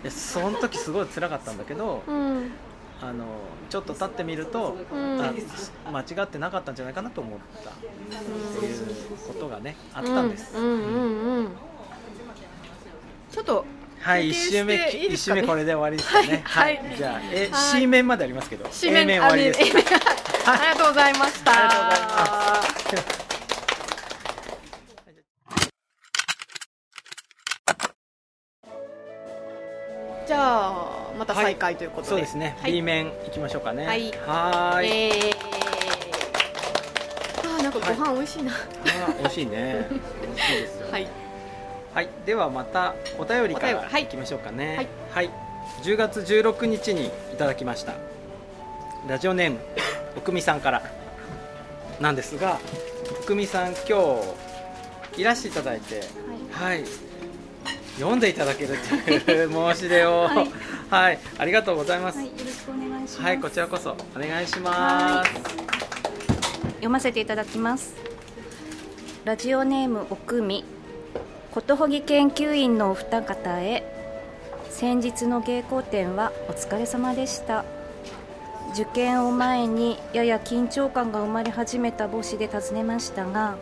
[0.08, 2.50] その時すごい辛かったんだけどうん。
[2.98, 3.24] あの
[3.68, 5.20] ちょっと経ってみると、うん。
[5.20, 5.30] あ
[5.90, 7.70] 間違ってなかったんじゃないかなと思った。
[7.70, 7.74] っ
[8.60, 8.86] ていう
[9.28, 11.48] ことがねあったんです、うんうんうんうん。
[13.30, 13.64] ちょっと
[14.00, 14.74] はい、休憩1週目、
[15.08, 15.40] 一すかね？
[15.40, 16.42] 週目これで終わりですかね。
[16.44, 16.96] はいはい。
[16.96, 17.60] じゃあ、え、はい。
[17.80, 19.60] C 面までありますけど、紙 A 面面終わりです。
[20.48, 21.18] ありがとうござい。
[21.18, 23.25] ましたありがとうございます。
[30.26, 33.86] じゃあまた再開ということで、そうですね、はい B 面行きましょうかね。
[33.86, 34.80] はいは。
[34.82, 35.36] えー、
[37.44, 39.86] あーなんかご飯美味しいなあー美味しいね。
[40.20, 40.88] 美味しいですよ。
[40.90, 41.06] はい
[41.94, 44.76] はい、ではまたお便りからい行きましょうかね。
[44.76, 44.88] はい。
[45.12, 45.30] はい。
[45.82, 47.94] 10月16日にいただきました。
[49.08, 49.60] ラジオネーム
[50.16, 50.82] おくみさんから
[52.00, 52.58] なんですが、
[53.20, 54.20] おくみさん今
[55.14, 56.02] 日いらしていただいて、
[56.50, 56.84] はい。
[57.96, 58.76] 読んでいただける
[59.24, 60.46] という申し出を、は
[60.90, 62.18] はいい、ありがとうございます。
[62.18, 63.20] はい、よろしくお願いします。
[63.22, 65.30] はい、こちらこそお願いします。
[66.76, 67.94] 読ませていただきます。
[69.24, 70.64] ラジオネームおくみ、
[71.52, 73.82] ことほぎ研究員のお二方へ。
[74.70, 77.64] 先日の稽古展はお疲れ様でした。
[78.74, 83.56] 受験を前にやや緊張感が生まれ始めた母子で尋ねましたが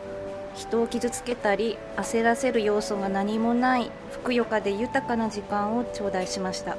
[0.55, 6.77] 人を傷つけたり焦らせる要素が何もないふくよかで豊かな時間を頂戴しました。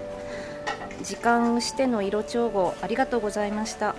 [1.04, 3.96] 時間をしての色調合ありがとうございました。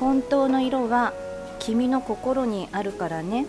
[0.00, 1.12] 本当の色は
[1.58, 3.46] 君の心にあるからね。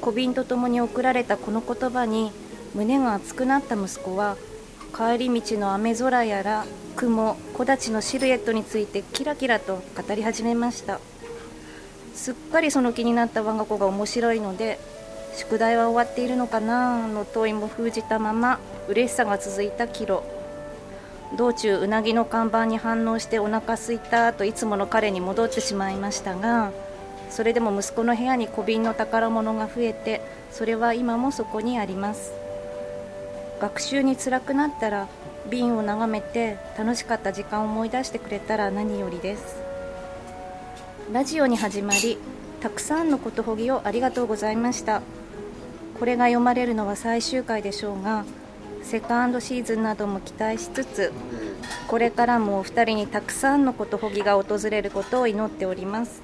[0.00, 2.30] 小瓶とともに送られたこの言葉に
[2.74, 4.36] 胸が熱くなった息子は
[4.94, 11.00] 帰り道の雨空やら雲木立のシルエットについてキラキラと語り始めました。
[12.16, 14.78] すっかりその気になった我が子が面白いので
[15.36, 20.24] 宿題は終わっているのかなの問いも封じたまま嬉しさが続いたキロ。
[21.36, 26.70] 道中うなぎの看板に反応してお腹すいたといつもの彼に戻ってしまいましたが
[27.30, 32.32] それでも息子の部屋に小瓶の宝物が増えてそれは今もそこにあります。
[33.60, 35.08] 学習に辛くなったら
[35.50, 39.65] 瓶を眺めて楽しかった時間を思い出してくれたら何よりです。
[41.12, 42.18] ラジオに始まり
[42.60, 45.02] たくさんのことほぎをありがとうございました。
[45.98, 48.24] これが読まれるのは最終回でしょうが
[48.82, 51.12] セカンドシーズンなども期待しつつ
[51.86, 56.22] これからもお二人にたくさんのことほぎが訪れることを祈っております。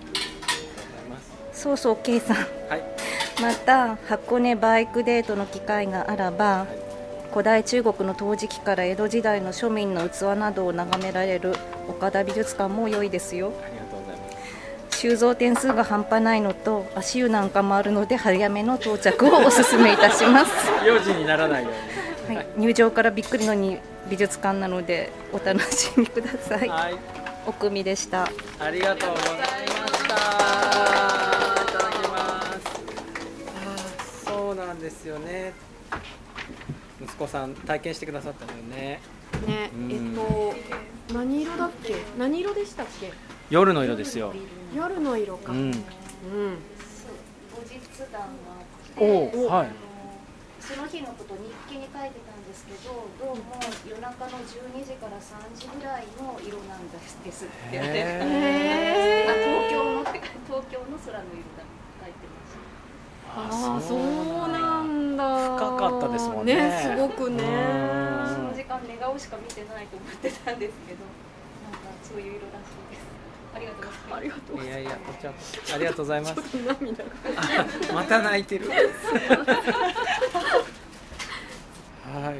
[1.52, 2.36] そうそう K さん。
[2.36, 2.42] は
[2.76, 2.82] い。
[3.40, 6.66] また箱根バイクデートの機会があらば
[7.30, 11.54] 古代中国の陶磁器から江戸時代の庶民の器などを眺められる
[11.88, 13.52] 岡田美術館も良いですよ
[15.02, 20.52] 収蔵点数が半端ないのと足湯なんかもあるので早めの到着をお勧めいたします、
[20.86, 21.70] 用心にならないよ
[22.28, 26.94] うにはい、入場からびっくりのに美術館なのでお楽しみくださいはい
[27.48, 29.44] 奥見でしたありがとうございま
[29.88, 30.04] した。
[30.04, 30.08] い
[31.66, 32.40] ただきま
[33.98, 34.24] す。
[34.24, 35.52] そうなんですよね。
[37.02, 39.00] 息子さん体験してくださったのよね。
[39.48, 40.54] ねうんえっと
[41.12, 41.96] 何色だっけ？
[42.16, 43.12] 何色でしたっけ？
[43.50, 44.32] 夜の色ですよ。
[44.74, 45.52] 夜の色か。
[45.52, 45.58] うん。
[45.58, 45.70] うん。
[45.70, 45.74] 後
[47.68, 47.78] 日
[48.10, 48.28] 談が
[48.98, 49.68] おお、はい。
[50.60, 57.18] その日のこと日記に書いてたんですけどどうも夜中の12時から3時ぐらいの色なんです。
[57.24, 59.68] ですって言ってへあへー。
[59.68, 61.66] 東京のって 東京の空の色だ
[62.00, 63.98] 書いてましああそう
[64.52, 65.56] なんだ。
[65.56, 66.80] 深かったですもんね。
[66.80, 67.42] すごくね。
[68.32, 71.04] その時間寝顔しか見てないと思ってたんですけど
[71.68, 72.91] なんかそういう色らしい。
[72.91, 72.91] です
[73.54, 74.14] ありがとうございます。
[74.14, 75.32] ありがとうございいやいや、こちら
[75.74, 76.34] ありがとうございます。
[77.94, 78.68] また泣いてる。
[82.04, 82.34] は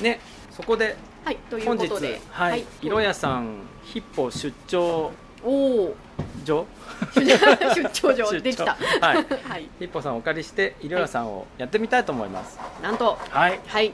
[0.00, 0.02] い。
[0.02, 2.20] ね、そこではいということで。
[2.30, 5.10] はい、色屋さんヒッポ出張
[5.42, 5.96] おお
[6.44, 6.66] 所？
[7.14, 8.40] 出張場 出張。
[8.40, 8.76] できた。
[9.00, 9.16] はい。
[9.48, 9.68] はい。
[9.78, 12.58] ヒッポさんをお借りして色屋さんをやってみたいと思います。
[12.82, 13.18] なんと。
[13.30, 13.60] はい。
[13.66, 13.92] はい。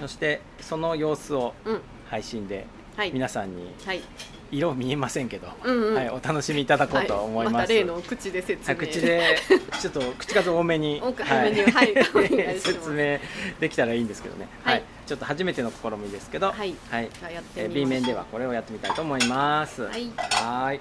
[0.00, 1.80] そしてその様子をうん。
[2.08, 3.12] 配信ではい。
[3.12, 4.02] 皆さんにはい
[4.50, 5.94] 色見えませんけど、うんうん。
[5.94, 7.54] はい、お楽しみいただこうと思います。
[7.54, 8.76] はい、また例の口で説明。
[8.78, 9.38] はい口で
[9.80, 11.54] ちょっと口数多めに はい。
[12.60, 13.18] 説明
[13.60, 16.74] できたらいいんですけどね、ははいいちょっと初めての試みですけど、はい。
[16.90, 17.10] はい。
[17.56, 19.82] え B 面ではこれをやってみたいと思います。
[19.82, 20.10] はい。
[20.18, 20.80] はーい。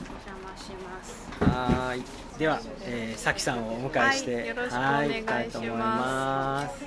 [0.00, 1.30] お邪魔します。
[1.40, 6.84] はーいでは、えー、さきさんをお迎えして、はいよろしくお願いたいと思います。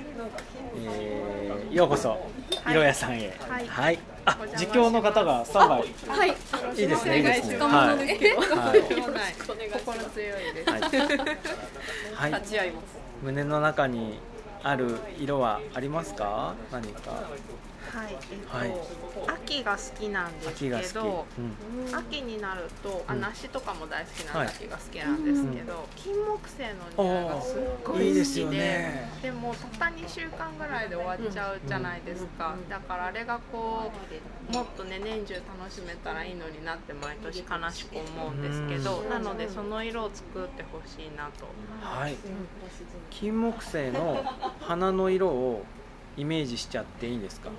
[0.84, 2.18] えー、ようこそ
[2.68, 3.32] 色屋さんへ。
[3.68, 4.00] はい。
[4.24, 4.66] あお邪魔します。
[4.66, 5.84] 実況の方がスタンバイ。
[6.08, 6.30] はい。
[6.30, 7.58] いいですねいいですね。
[7.58, 8.82] はい。
[9.70, 10.80] 心強いです、はい。
[10.80, 12.40] はい。
[12.40, 12.84] 立ち会います。
[13.22, 14.18] 胸の中に
[14.64, 16.54] ある色はありますか？
[16.72, 17.22] 何か。
[17.94, 18.74] はい、えっと、はい。
[19.44, 21.96] 秋が好きなんですけど、うん。
[21.96, 23.20] 秋になると、あうん。
[23.20, 29.10] 梨とかも大好きな秋が好きなんですけど、金木犀の匂いがすっごい好きでいいでね。
[29.22, 33.92] でもたった2週間ぐらいで終わっちゃうじゃないですか、だからあれがこ
[34.50, 39.10] うもっとね年中楽しめたらいいのになって毎年悲しく思うんですけど、うん。
[39.10, 41.46] なのでその色を作ってほしいなと。
[41.80, 42.16] はい。
[43.10, 44.24] 金木犀の
[44.60, 45.64] 花の色を
[46.16, 47.50] イメージしちゃっていいんですか？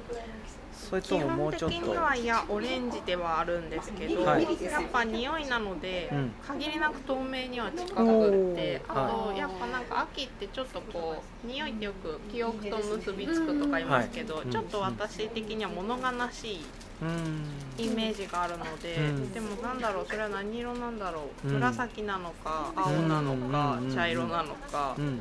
[0.71, 1.91] それと基もも本的うちょっと。
[1.91, 4.43] にはいやオレンジではあるんですけど、はい。
[4.43, 6.31] やっぱ匂いなので、うん。
[6.47, 16.65] 限りなく透明には近くってあと、はやっぱなんか秋ってちょっとこう匂いってよく記憶と結びつくとか言いますけど、はいちょっと私的には物悲しい
[17.01, 17.43] うん。
[17.77, 19.33] イメージがあるので、うん。
[19.33, 21.53] でもなんだろうそれは何色なんだろう、うん。
[21.55, 23.93] 紫なのか青なのか、うん。
[23.93, 25.19] 茶色なのか、うん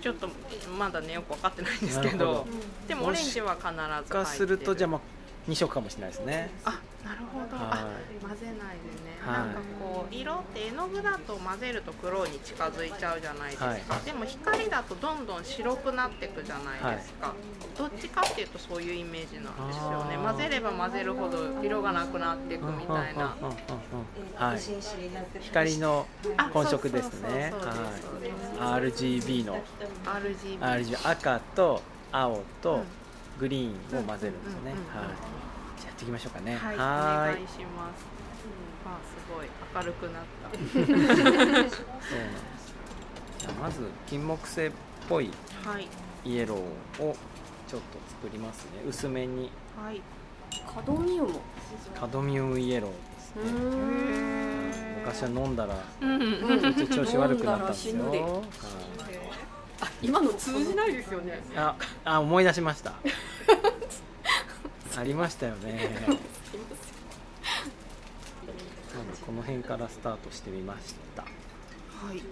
[0.00, 0.28] ちょっと
[0.78, 2.46] まだねよく分かってないんですけどど。
[2.88, 4.14] でもオレンジは必ず入ってる。
[4.20, 5.00] 化するとじゃあまあ
[5.50, 6.50] 2色かもしれないですね。
[6.64, 7.66] あなるほど、はい。
[7.72, 7.86] あ
[8.20, 8.89] 混ぜないで
[9.26, 13.80] なんかこう色って絵の具だと混ぜると黒に近づいちゃうじゃないですか、はい。
[14.04, 17.34] でも光だとどんどん白くなっていくじゃないですか、
[17.76, 20.16] どっちかっていうとそういうイメージなんですよね。
[20.16, 23.36] 混ぜれば混ぜるほど色がなくなっていくみたいな。
[24.36, 24.58] はい。
[25.40, 26.06] 光の
[26.52, 27.52] 混色ですね。
[28.58, 29.62] RGB の。
[30.04, 32.84] RGB RGB 赤と青とうん。
[33.38, 35.16] グリーンを混ぜるんですよね、うんうんうんはい。
[35.80, 36.58] じゃあやっていきましょうかね。
[36.58, 37.32] はい、はーい。
[37.32, 38.19] お願いします。
[39.74, 40.50] 明るくなった。
[40.74, 41.84] そうなんです
[43.38, 44.70] じゃあまず金木犀っ
[45.08, 45.30] ぽい
[45.64, 45.88] はい。
[46.24, 47.16] イエローを
[47.66, 48.82] ちょっと作りますね。
[48.88, 49.50] 薄めに。
[49.82, 50.00] はい。
[50.74, 51.34] カドミウム。
[51.98, 54.98] カドミウムイエローですうね、ん。
[55.04, 56.20] 昔は飲んだらうん。
[56.20, 58.42] うんちょっと調子悪くなったんですよ、
[60.02, 61.40] 今の通じないですよね。
[61.56, 62.94] ああ思い出しました。
[64.98, 65.88] ありましたよね
[68.94, 71.22] なのでこの辺からスタートしてみました。
[71.22, 71.28] は
[72.14, 72.22] い。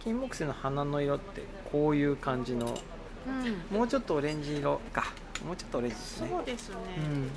[0.00, 2.78] 金木犀の花の色ってこういう感じの
[3.26, 3.76] うん。
[3.78, 5.12] もうちょっとオレンジ色か。
[5.46, 6.28] もうちょっとオレンジですね。
[6.30, 7.30] そうですね、うん。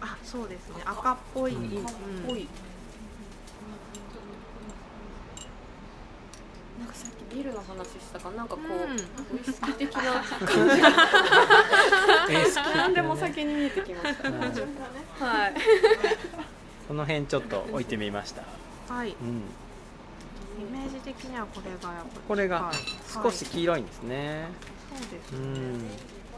[0.00, 0.74] あそうですね。
[0.84, 1.64] 赤っぽい、うん。
[1.64, 1.84] うん。
[1.84, 1.94] 赤っ
[2.26, 2.48] ぽい
[6.78, 8.92] なんかさっきビールの話したからなんかこう、うん。
[8.92, 10.02] ウイスキー的な。
[12.30, 14.30] えー好き何でも先に見えてきました。
[15.24, 15.54] はい
[16.82, 18.42] はいこの辺ちょっと置いてみました、
[18.92, 19.10] はい。
[19.10, 22.72] イうん、メージ的にはこれがやっぱりこれが
[23.24, 24.48] 少し黄色いんですね、
[24.90, 25.80] そうですうね、ん。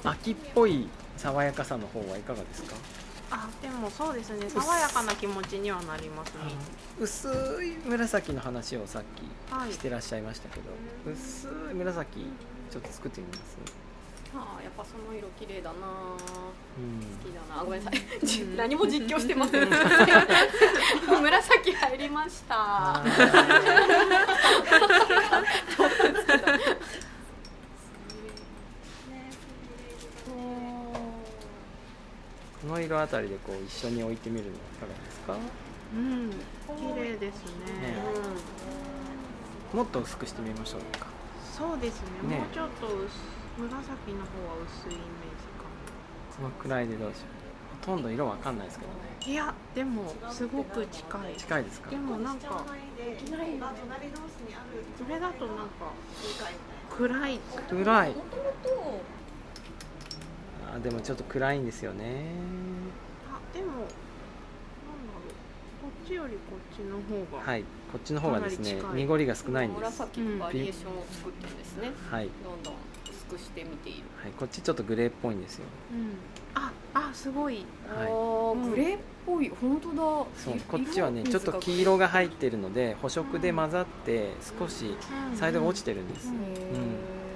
[0.05, 2.77] 秋っぽい爽やかさの方はいかがですか？
[3.31, 4.49] あでもそうですね。
[4.49, 6.39] 爽やかな気持ちにはなりますね、
[7.01, 7.29] 薄
[7.65, 9.03] い紫の話をさっ
[9.51, 9.71] はい。
[9.71, 10.65] きしてらっしゃいましたけど、
[11.11, 12.21] 薄い紫
[12.71, 13.57] ちょっと作ってみます、
[14.37, 16.17] ああやっぱその色綺麗だな好
[16.79, 17.01] うん。
[17.23, 18.01] きだなあごめんなさい、
[18.43, 18.57] うん。
[18.57, 19.69] 何も実況してません。
[21.23, 23.03] 紫入りました。
[32.63, 35.37] この色あたりでこう一緒に置いてみるのはいかがですか？
[35.95, 36.31] うん
[36.97, 37.73] 綺麗ですね。
[37.83, 37.95] ね。
[39.73, 41.07] もっと薄くしてみましょうか。
[41.57, 42.31] そうですね。
[42.31, 42.39] ね。
[42.39, 42.97] もうちょっと薄
[43.57, 45.05] 紫の方は薄いイメー
[45.39, 45.65] ジか
[46.37, 47.25] このくらいでどうでしょう。
[47.87, 48.99] ほとんど色わかんないですけどね。
[49.27, 51.37] いやでもすごく近い。
[51.37, 51.91] 近いですか？
[51.91, 52.65] でもなんかこ
[55.09, 55.93] れだとなんか
[56.91, 57.39] 暗い。
[57.69, 58.15] 暗い。
[60.75, 62.25] あでもちょっと暗いんですよね。
[63.29, 63.91] あでもなんだろう。
[65.83, 67.63] こっちよりこっちの方が、はい。
[67.63, 67.67] こ
[67.99, 69.81] っちの方がですね濁りが少ないんです。
[69.81, 72.75] 紫のバリエーションを作ってるんですね、はい、どんどん。
[72.75, 72.94] 薄
[73.35, 74.03] くしてみている。
[74.23, 75.65] はい、こっちちょっとグレーっぽいんですよ。
[75.93, 76.15] うん、
[76.55, 77.65] ああすごい。
[77.89, 78.71] はい。
[78.71, 79.51] グレーっぽい。
[79.61, 79.97] 本当だ。
[80.37, 84.97] そうこっちはねちょっと黄色が入ってるので補色で混ざって少し
[85.35, 86.37] サイドが落ちてるんです、うん。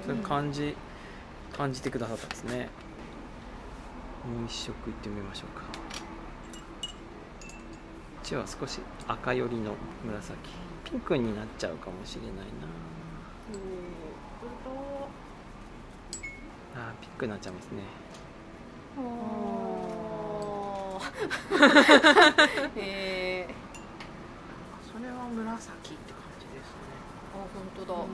[0.05, 0.75] それ感じ
[1.51, 2.69] 感じてくださったんですね。
[4.25, 5.63] もう一色いってみましょうか。
[5.63, 5.67] こ
[8.23, 9.73] っちは少し赤寄りの
[10.05, 10.37] 紫。
[10.85, 12.41] ピンクになっちゃうかもしれないな
[16.75, 17.83] あーピンクになっちゃいますね。
[22.75, 23.55] へえ
[24.81, 26.77] それは紫って感じですね、
[27.33, 27.47] あ本
[27.85, 28.07] 当だ、うん。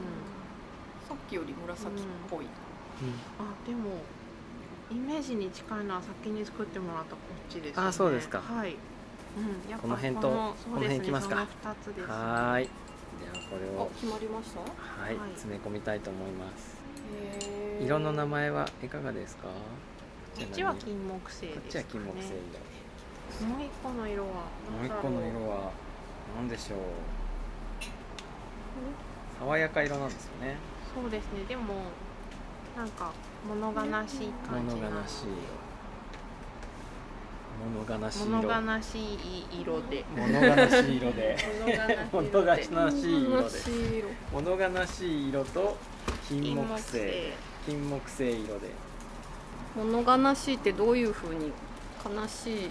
[1.07, 2.45] さっきより紫っぽい、
[3.39, 4.01] あでも
[4.91, 8.41] イメージに近いのは先に作ってもらったこっちです、ね、あそうですか。
[8.41, 8.75] はい、
[9.37, 10.27] うん、やっぱこの辺とこ
[10.71, 11.35] の辺いきますか。
[11.35, 12.65] その二つです、はーい。
[12.65, 12.69] で
[13.29, 14.59] はこれをあ決まりました？
[14.59, 14.65] は
[15.11, 15.29] いはい。
[15.31, 16.75] 詰め込みたいと思います
[17.81, 19.47] 色の名前はいかがですか？
[19.47, 19.51] こ
[20.43, 22.31] っちは金木犀こっちは金木犀
[23.41, 24.29] 色もう一個の色は。
[24.29, 24.41] も
[24.83, 25.71] う一個の色は
[26.37, 26.79] 何でしょう？
[29.39, 30.55] 爽やか色なんですよね。
[30.93, 31.43] そうですね。
[31.47, 31.63] でも
[32.77, 33.11] なんか
[33.47, 35.27] 物悲しい感物じな悲しい。
[37.73, 38.33] 物悲しい色。
[38.35, 40.05] 物悲しい色で。
[40.15, 41.37] 物悲しい色で。
[42.11, 42.65] 物 物悲し
[43.05, 43.55] い色で。
[44.33, 45.77] 物悲しい色と
[46.27, 46.91] 金金木木犀。
[46.91, 47.33] 犀
[47.65, 48.69] 金木犀色で。
[49.75, 50.55] 物悲しい。
[50.55, 51.51] ってどういうふうに
[52.03, 52.69] 悲しい。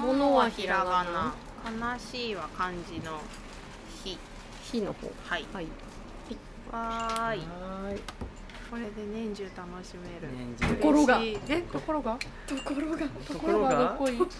[0.00, 1.34] 物はひらがな。
[1.64, 3.20] 悲しいは漢字の
[4.02, 4.18] 火
[4.62, 5.10] 火の方。
[5.26, 5.46] はい。
[5.52, 5.66] はい。
[6.70, 8.33] はーい
[8.74, 10.34] これで年中楽しめる。
[10.34, 10.74] 年中。
[10.74, 11.18] ところが。
[11.18, 11.40] 嬉しい。
[11.48, 12.18] えところが？
[12.18, 13.06] ところが。
[13.06, 13.70] ところが？
[13.70, 14.18] どこい？
[14.18, 14.30] とこ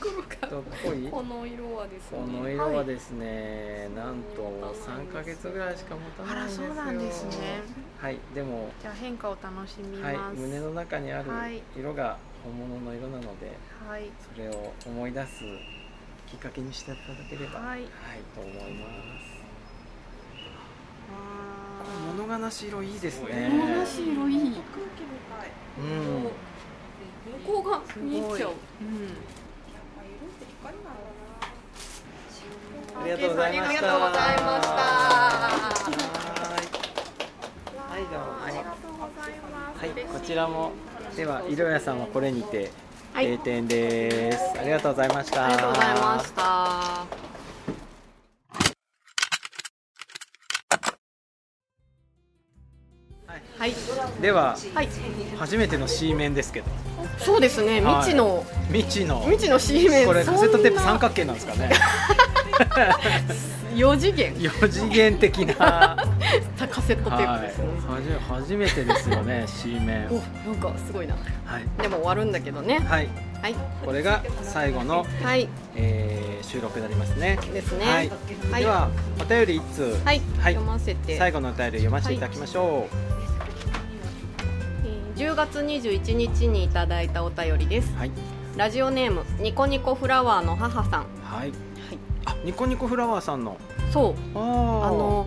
[0.42, 1.04] ろどっこい？
[1.04, 2.18] がこの色はですね。
[2.18, 6.66] この色はですね、なんと3ヶ月ぐらいしか持たないんですよ。
[6.66, 7.30] そうなんですね。
[8.00, 11.62] はいでもじゃあ変化を楽しみはいます胸の中にあるはい。
[11.78, 13.56] 色が本物の色なので
[13.88, 14.10] はい。
[14.34, 15.44] それを思い出す
[16.26, 17.82] きっかけにしていただければはい。
[18.34, 19.44] と思います。
[21.12, 21.53] わ
[22.16, 23.48] 物悲しい色いいですね。
[23.52, 24.38] 物悲しい色いい。
[24.38, 24.52] うん。
[24.52, 26.30] 向
[27.46, 28.50] こうが見えちゃう。
[28.50, 29.16] うん
[32.96, 33.70] ありがとうございました。
[33.70, 34.70] ありがとうございました。
[34.70, 36.62] はい。
[37.90, 38.26] はいどうも。
[38.44, 40.72] ありがとうございますはいこちらも。
[41.16, 42.70] では色屋さんはこれにて
[43.12, 43.26] はい。
[43.26, 45.46] 閉店です、ありがとうございました。
[45.46, 47.33] ありがとうございました
[53.64, 53.74] はい。
[54.20, 54.88] でははい。
[55.38, 56.66] 初めての C 面ですけど。
[57.18, 57.80] そうですね。
[57.80, 57.94] はい。
[58.02, 58.44] 未知の。
[58.68, 59.22] 未知の。
[59.22, 60.06] 未知の C 面。
[60.06, 61.70] これカセットテープ三角形なんですかね。
[63.74, 64.34] 4次元。
[64.38, 65.54] 四次元的な。
[66.70, 68.02] カセットテープですね、はい、
[68.42, 70.08] 初めてですよね C 面。
[70.08, 71.16] おなんかすごいな。
[71.46, 72.80] はい、でも終わるんだけどね。
[72.80, 73.08] はい、
[73.40, 73.54] はい。
[73.84, 75.48] これが最後の、はい。
[75.74, 77.38] えー収録になりますね。
[77.52, 77.86] ですね。
[77.86, 78.10] はい、
[78.52, 78.62] はい。
[78.62, 79.96] ではお便り一通。
[80.04, 80.54] はい、はい。
[80.54, 81.16] 読ませて。
[81.18, 83.13] 最後のお便り読ませていただきましょえー
[85.16, 87.92] 10月21日にいただいたお便りです。
[87.94, 88.10] うはい。
[88.56, 91.06] ラジオネームニコニコフラワーの母さん。
[91.22, 91.50] はい。
[91.50, 91.54] はい。
[92.24, 93.56] あニコニコフラワーさんの。
[93.92, 94.14] そう。
[94.34, 95.26] あの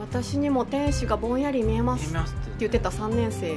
[0.00, 2.12] 私にも天使がぼんやり見えます。
[2.14, 3.56] って言ってた3年生の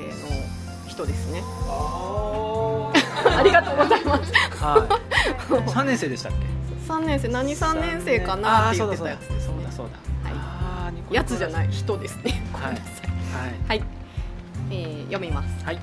[0.88, 1.41] 人ですね。
[1.68, 2.91] あ
[3.39, 4.32] ありがとうございます。
[4.32, 5.70] ーはい。
[5.70, 6.38] 三年生でしたっけ
[6.93, 7.28] ？3年生。
[7.30, 8.70] 何3年生かな？
[8.70, 11.13] って言ってたやつですそうねだそうだはい。
[11.13, 12.43] やつじゃない人ですね。
[12.53, 12.86] ごめんなさい。
[13.68, 13.80] はい。
[13.80, 13.84] はい、
[14.72, 15.66] えー読みます。
[15.66, 15.80] はい。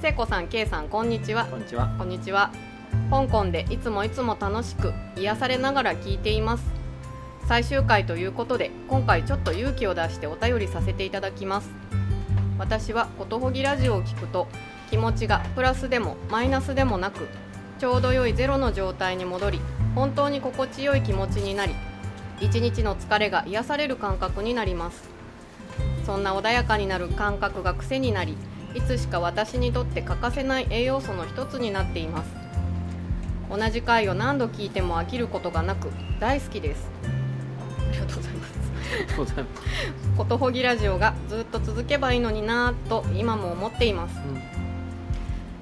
[0.00, 1.46] 聖子さん K さんこんにちは。
[1.46, 1.94] こんにちは。
[1.98, 2.50] こんにちは。
[3.10, 6.64] 香港でいつもいつも楽しく癒されながら聞いています。
[7.46, 11.70] 最終回ということで今回ちょっと勇気を出してお便りさせていただきます。
[12.58, 14.46] 私はことほぎラジオを聞くと
[14.90, 17.28] 気持ちがプラスでもマイナスでもなく
[17.80, 19.60] ちょうど良いゼロの状態に戻り
[19.94, 21.74] 本当に心地よい気持ちになり
[22.40, 25.13] 一日の疲れが癒される感覚になります
[26.04, 28.36] そんな穏やかになる感覚が癖になり
[28.74, 32.30] いつしか私にとって欠かせない栄養素の一つになっています。
[33.50, 36.88] 同じ回を何度聞いても飽きることがなく大好きです。
[37.88, 38.54] ありがとうございます。
[40.16, 44.18] ことほぎラジオがずっと続けばいいのになぁと今も思っています。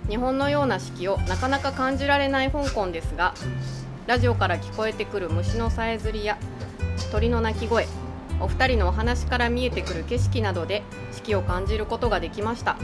[0.08, 3.34] 日本のような四季をなかなか感じられない香港ですが
[4.06, 6.38] ラジオから聞こえてくる虫のさえずりや
[7.12, 7.86] 鳥の鳴き声
[8.42, 10.82] お二人のお話から見えてくる景色などで
[11.12, 12.76] 四季を感じることができました。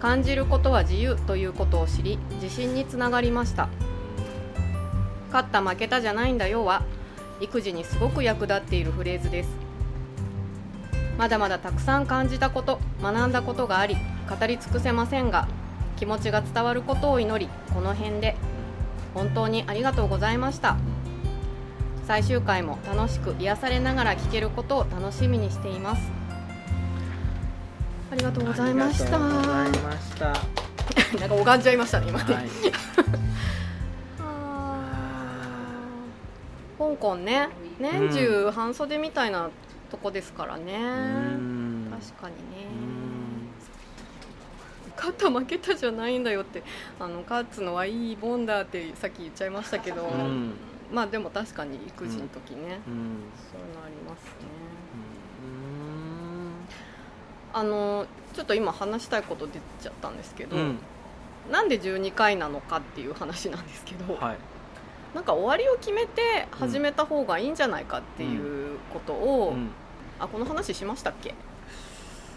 [0.00, 3.68] 感じることは自由ということを知り自信につながりました。
[5.32, 6.82] 勝った負けたじゃないんだよは
[7.40, 9.50] 育児にすごく役立っているフレーズです。
[11.16, 13.96] まだまだたくさん感じたこと学んだことがあり
[14.28, 15.48] 語り尽くせませんが
[15.96, 18.36] 気持ちが伝わることを祈りこの辺で
[19.14, 20.76] 本当にありがとうございました。
[22.08, 26.10] 最終回も楽しく癒されながら聞けることを楽しみにしています。
[28.10, 29.16] ありがとうございました。
[29.16, 30.26] ありがとうございました。
[30.28, 30.32] は
[31.20, 32.36] なんか拝んじゃいましたね今ね、い。
[34.24, 36.90] あー。
[36.92, 37.50] 香港ね。
[37.78, 39.50] 年中半袖みたいな
[39.90, 41.92] とこですからね、うん。
[41.92, 42.40] 確かにね。
[42.72, 43.48] うん。
[44.96, 46.62] 勝った負けたじゃないんだよって
[46.98, 50.54] あの勝つのはいいもんだってさっき言っちゃいましたけど、うん
[50.92, 53.24] まあでも確かに育児の時ね、うん。
[53.50, 54.30] そういうのありますね。
[57.52, 60.78] あのちょっと今話したいこと出ちゃったんですけど、うん。
[61.50, 64.36] なんで12回なのかっていう話なんですけど、はい。
[65.14, 69.70] なんか終わりを決めて始めた方がいいんじゃないかっていうことを、うん。
[70.20, 71.34] あこの話しましたっけ？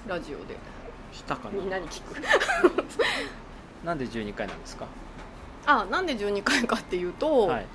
[0.08, 0.56] ラジオで。
[1.14, 1.78] したかみんな？
[1.78, 2.16] なに聞く？
[3.86, 4.88] なんで12回なんですか？
[5.66, 7.66] あなんで12回かっていうと、はい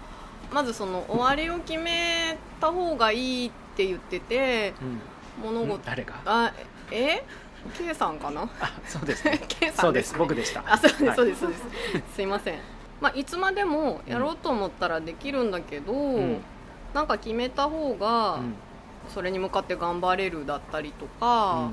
[0.52, 4.74] まずその終わりを決めた方がいいって言ってて
[5.42, 5.68] 物うん？
[5.68, 6.14] 事誰が？
[6.24, 6.52] あ
[6.90, 7.22] え
[7.76, 8.42] ？K さんかな？
[8.60, 9.40] あそうですね。
[9.48, 10.12] K さそうんです。
[10.12, 10.62] ね僕でした。
[10.66, 11.16] あそうです、はい。
[11.16, 11.62] そうですそうです。
[12.14, 12.58] すいません。
[13.00, 16.38] まあいつまでもやろうと思ったらできるんだけど、ん。
[16.94, 18.54] なんか決めた方がうん。
[19.12, 21.70] それに向かって頑張れるだったりとか、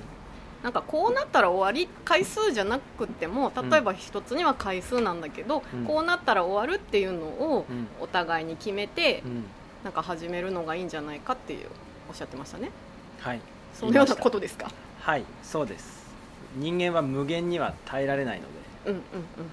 [0.64, 5.86] なんかこうなったら終わり回数じゃなくても例えば一つには回数なんだけど、うん。
[5.86, 7.88] こうなったら終わるっていうのをうん。
[8.00, 9.44] お互いに決めて、うん。
[9.84, 11.68] なんか始めるのがいいんじゃないかっていう
[12.10, 12.72] おっしゃってましたね。
[13.20, 13.42] はい。
[13.74, 14.72] そのようなことですか？
[15.02, 16.04] はいそうです。
[16.56, 18.54] 人間は無限には耐えられないので
[18.86, 19.02] うんうんうん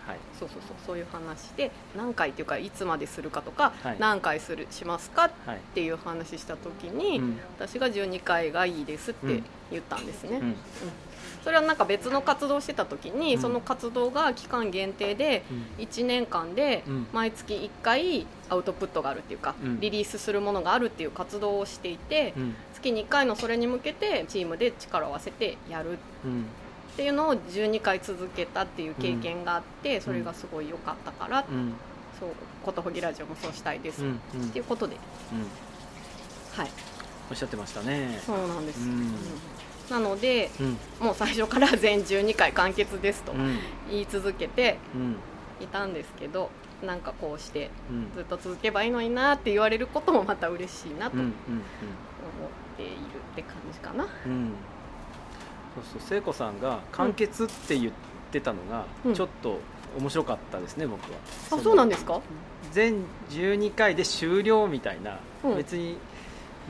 [0.07, 3.97] はいそうそうそうそういう話で何回っていうかいつまでするかとか、はい。
[3.99, 7.39] 何回するしますかっはいていう話した時に、うん。
[7.59, 10.57] 私が12回がいいですって言ったんですね、うん。
[11.45, 13.41] それはなんか別の活動をしてた時に、うん。
[13.41, 15.45] その活動が期間限定で
[15.79, 15.85] うん。
[15.85, 17.07] 1年間でうん。
[17.13, 19.81] 毎月1回アウトプットがあるっていうか、うん。
[19.81, 22.55] リリースするものがあるっていう活動をしていて、うん。
[22.75, 25.99] 月に1回のそれに向けてチームで力を合わせてやる。
[26.25, 26.47] うん
[26.93, 31.73] っていうのを12回続けたっていう経験があって、それがすごい良かったから、うん。
[32.19, 32.31] そう
[32.65, 34.45] ことほぎラジオもそうしたいです、うんうん。
[34.49, 34.97] っていうことで。
[34.97, 34.99] う
[35.37, 36.59] ん。
[36.59, 36.71] はい。
[37.31, 38.21] おっしゃってましたね。
[38.27, 38.91] そうなんです、うん。
[38.91, 39.15] うん。
[39.89, 41.07] なのでうん。
[41.07, 43.59] もう最初から全12回完結ですとうん。
[43.89, 45.17] 言い続けてうん。
[45.65, 46.51] いたんですけど
[46.85, 48.13] なんかこうしてうん。
[48.15, 51.63] ずっと続けばいいのになって言われることもまた嬉しいなと思っうんうん。
[52.77, 52.93] ている
[53.33, 54.53] って感じかな、うんうん
[55.75, 57.93] そうそう聖子さんが完結って言っ
[58.31, 59.15] てたのがうん。
[59.15, 59.59] ちょっと
[59.99, 61.19] 面白かったですね、僕は。
[61.53, 62.21] あそうなんでですか？
[62.73, 65.57] 全12回で終了みたいな、うん。
[65.57, 65.97] 別に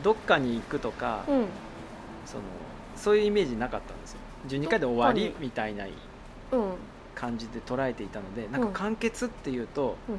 [0.03, 1.47] どっかに行くとか、うん。
[2.27, 2.43] その
[2.97, 4.19] そういうイメージなかったんですよ。
[4.49, 6.73] 12回で終わりみたいなうん。
[7.15, 10.17] 感じで捉えていたのでなんか完結っていうと、うん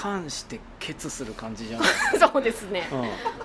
[0.00, 1.88] 完して決する感じじゃない？
[2.18, 2.88] そうですね。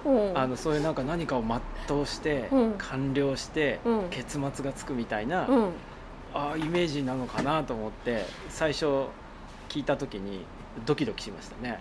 [0.05, 0.29] うん。
[0.29, 0.37] うん。
[0.37, 1.43] あのそういうなんか何かを
[1.87, 2.73] 全うして、うん。
[2.77, 4.09] 完了して、うん。
[4.09, 5.63] 結末がつくみたいな、うん。
[6.33, 8.85] ああイメージなのかなと思って最初
[9.69, 10.45] 聞いた時に
[10.85, 11.79] ドキドキしましたね。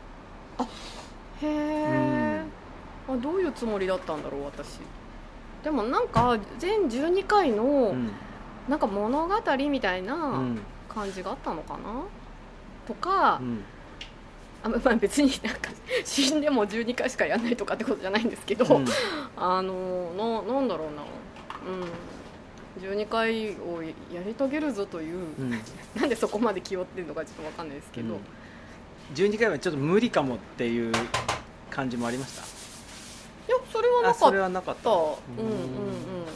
[1.43, 2.43] へえ、
[3.09, 4.81] あどういうつもりだったんだろう私。
[5.65, 8.11] でもなんか全12回のうん。
[8.69, 9.35] なんか物語
[9.69, 10.59] みたいうなん。
[10.89, 12.03] 感じがあったのかな？
[12.87, 13.65] とか、うん
[14.65, 15.71] あまあ別になんか
[16.05, 18.85] 死んでも12回しかやらないとかってことじゃないんですけど、うん。
[19.37, 21.03] あのななんだろうな、
[22.85, 25.51] うん、12回をやり遂げるぞという、うん。
[25.99, 28.21] なんでそこまで気負ってるのかちょっと分かんないですけど、うん。
[29.15, 30.93] 12回はちょっと無理かもっていう
[31.71, 32.43] 感じもありました？
[32.43, 34.83] いやそれはなかあそれっはなかった。
[34.85, 35.07] たうんうん。
[35.07, 35.09] う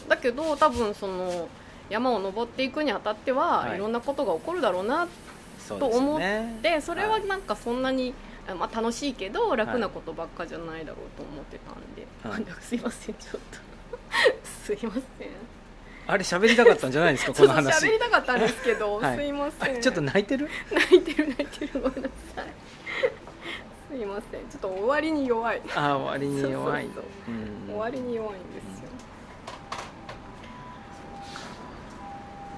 [0.04, 0.08] ん。
[0.08, 1.48] だけど多分その
[1.88, 3.76] 山を登っていくにあたっては、はい。
[3.76, 5.08] い、ろんなことが起こるだろうなそう
[5.74, 6.58] ですよね。
[6.62, 8.14] でそれははいなんかそんなに、
[8.48, 12.62] あまあ、楽しいけど楽なことばっかじゃないだろうと思ってたんで、はい。
[12.62, 13.58] すいませんちょっと。
[14.64, 15.02] すいません。
[16.08, 17.84] あれ喋りたかったんじゃないですかこの話。
[17.84, 19.16] 喋りたかったんですけど、はい。
[19.16, 19.76] すいません。
[19.76, 20.48] あちょっと泣いてる？
[20.70, 22.46] 泣いてる泣いてるごめんなさい。
[23.90, 24.40] すいません。
[24.48, 25.60] ちょっと終わりに弱い。
[25.74, 26.88] ああ終わりに弱い。
[27.66, 28.88] 終わりに弱いんですよ、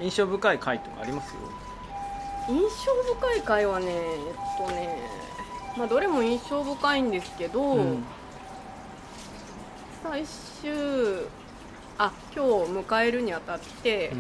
[0.01, 1.35] 印象深い回とかあります？
[1.35, 1.41] よ
[2.49, 2.67] 印象
[3.21, 4.17] 深い回はねえ
[4.63, 4.99] っとね
[5.77, 8.05] まあどれも印象深いんですけど、うん。
[10.03, 10.73] 最終
[11.99, 14.13] あ今日迎えるにあたって、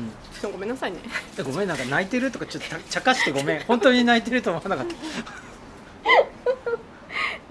[0.45, 0.53] うん。
[0.53, 0.99] ごめんなさいね。
[1.37, 3.61] えごめんなんか泣いてるとかちょっと茶化してごめん。
[3.67, 4.95] 本当に泣いてると思わなかった。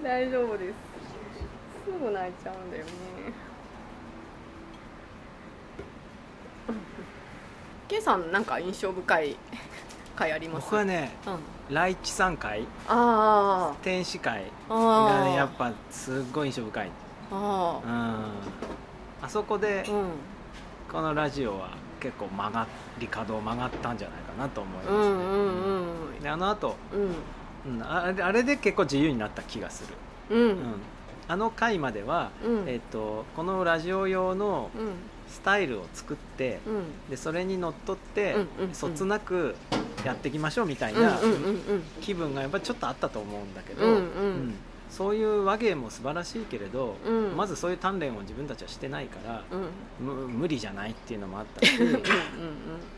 [0.02, 0.72] 大丈夫です。
[1.84, 2.90] すぐ泣いちゃうんだよね。
[7.88, 9.36] ケイさんなんか印象深い
[10.18, 11.38] 回あります僕はねうん、あ
[11.70, 16.90] 来地3回あ天使会がねやっぱすっごい印象深い。
[17.30, 19.24] あうん。
[19.24, 20.08] あそこであうん
[20.90, 22.66] このラジオは結構曲が
[22.98, 26.74] り角を曲がったんじゃないかなと思いますね、うんうんうんであの後、
[27.66, 27.74] うん。
[27.74, 29.84] うん、あれあれで結構自由になった気がす
[30.30, 30.48] る、うん。
[30.48, 30.56] うん、
[31.28, 32.68] あの回までは、うん。
[32.68, 34.90] えっとこのラジオ用のうん
[35.28, 37.10] スタイルを作って、うん。
[37.10, 38.74] でそれにのっとって、うんうんうん。
[38.74, 39.54] そつなく
[40.04, 41.18] やっていきましょうみたいな
[42.00, 44.54] 気分がやっぱりちょっとあったと思うんだけど、うんうん。
[44.90, 47.36] そういう和芸も素晴らしいけれど、うん。
[47.36, 49.42] まずそういう鍛錬を自分たちはしてないから、
[50.00, 50.06] うん。
[50.06, 51.72] む無理じゃないっていうのもあったし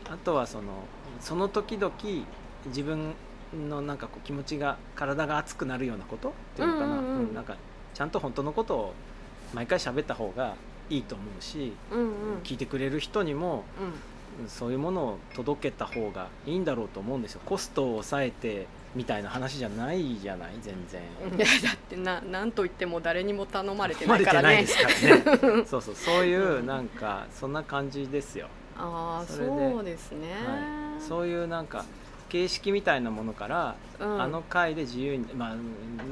[0.09, 0.85] あとはその
[1.19, 1.93] その時々
[2.67, 3.13] 自分
[3.69, 7.27] のなんかこう気持ちが体が熱くなるようなことっていうのかな,、うんうん。
[7.29, 7.57] うんなんか
[7.93, 8.93] ちゃんと本当のことを
[9.53, 10.55] 毎回喋った方が
[10.95, 12.11] いいと思うしうんうん。
[12.43, 13.63] 聞いてくれる人にも
[14.47, 17.41] そういうものを届けた方がいいんだろうと思うんですよ。
[17.45, 18.65] コストを抑えて
[18.95, 20.51] みたいな話じゃないじゃない？
[20.61, 21.01] 全然。
[21.31, 21.37] うん。
[21.37, 24.47] いやだってななんと言っても誰にも頼まれてないからね。
[24.55, 25.65] ないですからね。
[25.69, 25.95] そうそう。
[25.95, 28.47] そういうなんかそんな感じですよ。
[28.77, 31.85] ああそうですね、はい、そういうなんか
[32.31, 34.21] 形式みたいなものから、うん。
[34.21, 35.55] あの回で自由に、まあ、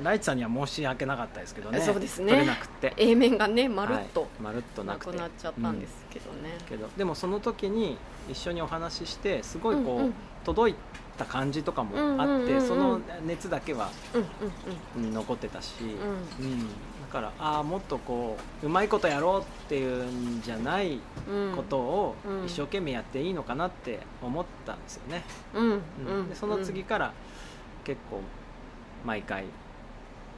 [0.03, 1.80] ライチさんには申し訳なかったですけどね。
[1.80, 2.34] そうですね。
[2.34, 2.93] 取れなくって。
[2.97, 4.30] A 面がねまるっとはい。
[4.41, 5.17] まるっとなくて。
[5.17, 7.97] なっちゃったんですけどね、けどでもその時に
[8.30, 10.13] 一緒にお話ししてすごいこう、うんうん。
[10.43, 10.76] 届い
[11.17, 12.67] た感じとかもあって、うんうんうんうん。
[12.67, 16.67] その熱だけは、うんうん残ってたし、ううん。
[16.67, 16.74] だ
[17.10, 20.99] からああもっとこううまいことやろうっていうんじゃない
[21.55, 22.45] ことをうん。
[22.45, 25.24] 一生懸命やっていいのかなって思ったんですよね。
[25.53, 25.70] うん。
[25.72, 26.36] ううん。
[26.36, 27.14] その次から
[27.84, 28.22] 結構
[29.05, 29.45] 毎回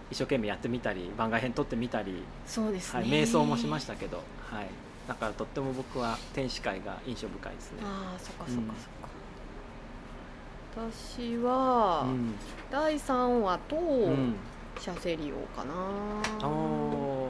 [0.09, 4.67] 一生懸命やってみたり番外編撮ってみたり、そうですね、はい、瞑想もしましたけど、はい、
[5.07, 7.77] だからとっても僕は天使会が印象深いですね。
[7.83, 8.67] ああそっかそっかうん。
[8.67, 8.73] そ
[10.81, 12.35] っか、私は、うん。
[12.69, 14.35] 第3話と、うん
[14.79, 16.47] シャセリオかな。
[16.47, 17.27] お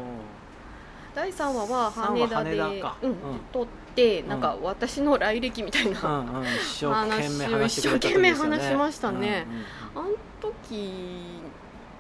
[1.14, 2.64] 第3話は羽田でう
[3.08, 3.16] んうん。
[3.52, 3.66] 撮っ
[3.96, 9.46] てなんか私の来歴みたいな、話してくれた時ですよね一生懸命話しましたね。
[9.94, 10.10] あの
[10.42, 11.42] 時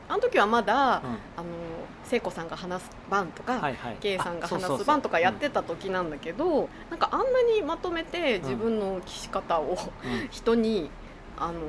[0.08, 0.82] あの時はまだ、うん。
[0.82, 1.46] あの
[2.04, 7.26] 聖子さんが話す番とか、はいはい、ケイさんが話す番とかやってた時なんだけど、なんかあんな
[7.56, 9.78] にまとめて自分の聞き方を
[10.30, 10.89] 人に
[11.42, 11.60] あの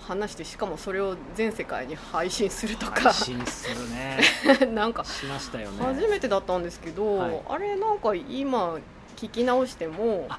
[0.00, 3.12] 話してしかもそれを全世界に配信するとか。
[3.12, 4.18] 配信するね。
[4.74, 5.84] なんかしましたよね。
[5.84, 7.40] 初めてだったんですけど、はい。
[7.48, 8.74] あれなんか今
[9.16, 10.38] 聞き直してもあ。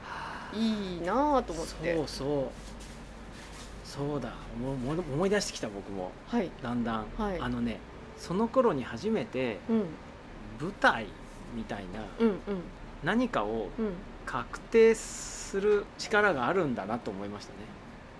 [0.53, 1.95] いいなあと思って。
[1.95, 2.47] そうそう。
[3.85, 4.33] そうだ。
[4.61, 6.11] 思い思い出してきた僕も。
[6.27, 6.51] はい。
[6.61, 7.39] だんだん、はい。
[7.39, 7.79] あのね
[8.17, 9.85] その頃に初めてうん。
[10.59, 11.07] 舞台
[11.55, 12.37] みたいなうんうん。
[13.03, 13.93] 何かをうん。
[14.25, 17.59] 確定する力があるんだなと思いましたね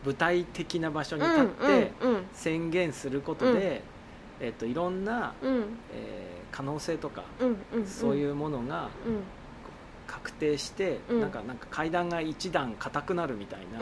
[0.06, 1.92] 舞台的な場所に立って
[2.34, 3.84] 宣言することで、
[4.40, 5.64] えっといろんな、うん。
[5.94, 7.24] えー可能性とか、
[7.86, 9.24] そういううものがうん。
[10.06, 11.22] 確定して、うん。
[11.22, 13.80] なんかなんか階段が一段硬くなるみたいな、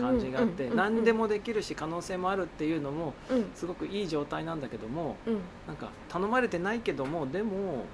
[0.00, 3.50] 感じがあって、何でもできるし可能性もあるっていうのもうん。
[3.54, 5.40] すごくいい状態なんだけどもうん。
[5.66, 7.84] なんか頼まれてないけどもでも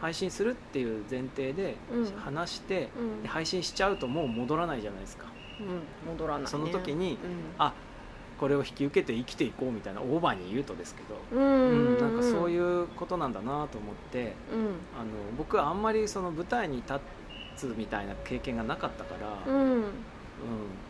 [0.00, 2.04] 配信するっていう前提でうん。
[2.16, 2.88] 話して、
[3.26, 5.26] 配信しちゃうともう戻らないじゃないですか
[5.60, 6.48] うん戻らないね。
[6.48, 7.18] その時にうん。
[7.58, 7.72] あ
[8.38, 11.42] これを引き受けて生きていこうみたいなオーバーに言うとですけど、うん。
[11.42, 14.66] うんなんかそうういうことなんだなと思ってうん。
[14.98, 17.00] あの僕はあんまりその舞台に立
[17.56, 19.14] つみたいな経験がなかったか
[19.46, 19.72] ら、うん。
[19.72, 19.88] うん、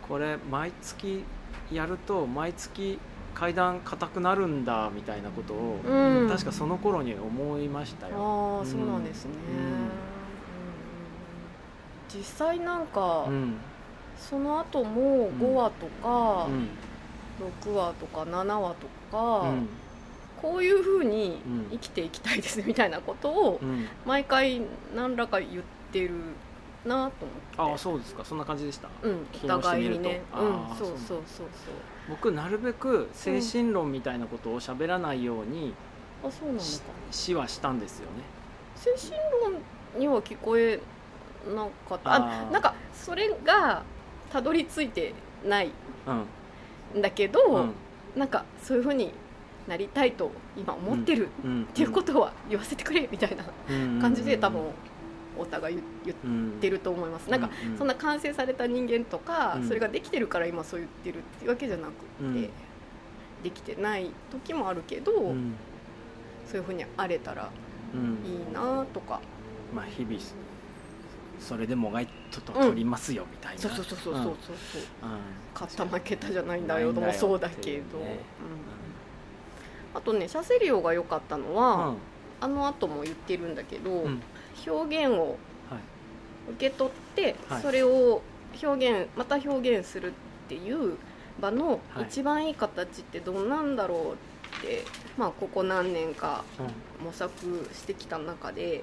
[0.08, 1.22] これ毎月
[1.70, 2.98] やると毎月
[3.32, 6.28] 階段硬くなるんだみたいなことを、うん。
[6.28, 8.58] 確かその頃に思いましたよ。
[8.60, 9.32] ああそうなんですね。
[12.12, 13.56] 実際なんかうん
[14.18, 16.68] その後も5話とかうん。
[17.68, 19.68] 6話とか7話とうかん。
[20.40, 21.66] こういうふうにうん。
[21.72, 23.86] 生きていきたいですみたいなことをうん。
[24.04, 24.62] 毎回
[24.94, 25.62] 何らか言っ
[25.92, 26.10] てる
[26.84, 27.72] なと思って。
[27.72, 28.24] ああそうですか。
[28.24, 28.88] そんな感じでした。
[29.02, 29.26] うん。
[29.44, 30.22] お互いにね。
[30.32, 30.56] あうん。
[30.66, 31.18] ーそうそうそう。
[31.28, 31.46] そう
[32.08, 35.74] 僕なるべく精神論みたいなことを喋らないように
[36.24, 38.22] あそうなのかししはしたんですよね。
[38.76, 39.16] 精神
[39.52, 39.60] 論
[40.00, 40.78] には聞こえ
[41.52, 42.14] なかった。
[42.14, 43.82] あなんかそれが
[44.32, 45.12] たどり着いて
[45.46, 45.70] ない
[46.06, 46.98] うん。
[46.98, 47.72] んだけど、うん。
[48.16, 49.12] なんかそういうふうに
[49.68, 51.62] なりたいと今思ってるうん。
[51.64, 53.44] っていうことは言わせてくれみたいな
[54.00, 54.62] 感じで多分
[55.38, 57.28] お互い言言ってると思います。
[57.30, 59.68] なんかそんな完成された人間とかうん。
[59.68, 61.90] それができてるから今そう言ってるっていうわけじゃなく
[62.22, 62.34] うん。
[62.42, 62.50] て
[63.42, 65.54] できてない時もあるけどうん。
[66.46, 67.50] そういうふうにあれたら
[67.94, 69.20] うんいいなとか。
[69.74, 70.16] まあ日々
[71.38, 74.26] それでもがいとと取りますよみたいな、そうそうそうそうそうそう。
[75.02, 75.18] うん。
[75.54, 78.20] 勝った負けたじゃないんだよともそうだけど、うね
[79.94, 79.98] うん。
[79.98, 81.96] あとねシャセリオが良かったのは、うん。
[82.40, 84.22] あの後も言ってるんだけど、うん。
[84.66, 85.38] 表現を
[85.70, 85.80] はい
[86.52, 87.62] 受け取って、はい。
[87.62, 88.22] それを
[88.62, 90.12] 表現また表現するっ
[90.48, 90.96] ていう
[91.40, 92.04] 場のはい。
[92.08, 94.16] 一番いい形ってどんなんだろうっ
[94.62, 94.84] て、
[95.18, 96.44] まあ、ここ何年か
[97.04, 97.30] 模索
[97.72, 98.82] してきた中で、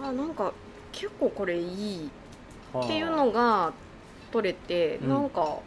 [0.00, 0.52] あなんか
[0.92, 2.10] 結構これいい
[2.74, 3.72] うんっていうのが
[4.30, 5.08] 取れて、うん。
[5.08, 5.58] なんか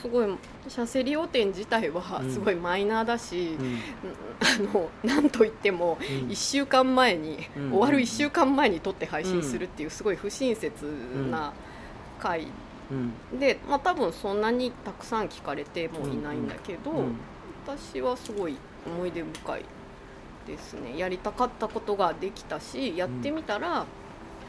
[0.00, 0.28] すごい
[0.68, 2.32] シャセリオ展自体はうん。
[2.32, 3.78] すごいマイナーだし、うん。
[4.40, 6.28] あのなんといってもうん。
[6.28, 7.70] 1週間前に、うん。
[7.70, 10.84] 終わる1週間前に撮って配信するっていうすごい不親切
[11.30, 11.52] な
[12.20, 12.48] 回。
[12.90, 12.94] う
[13.36, 13.38] ん。
[13.38, 17.16] で、まあ、多分そんなにたくさん聞かれてもいないんだけど、うん。
[17.66, 19.64] 私はすごい思い出深い
[20.46, 20.98] ですね。
[20.98, 23.86] やりたかったことができたしやってみたら、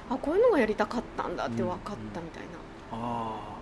[0.10, 2.50] あこういうのがやりたかったんだって分かったみたいな。
[2.92, 3.56] ああ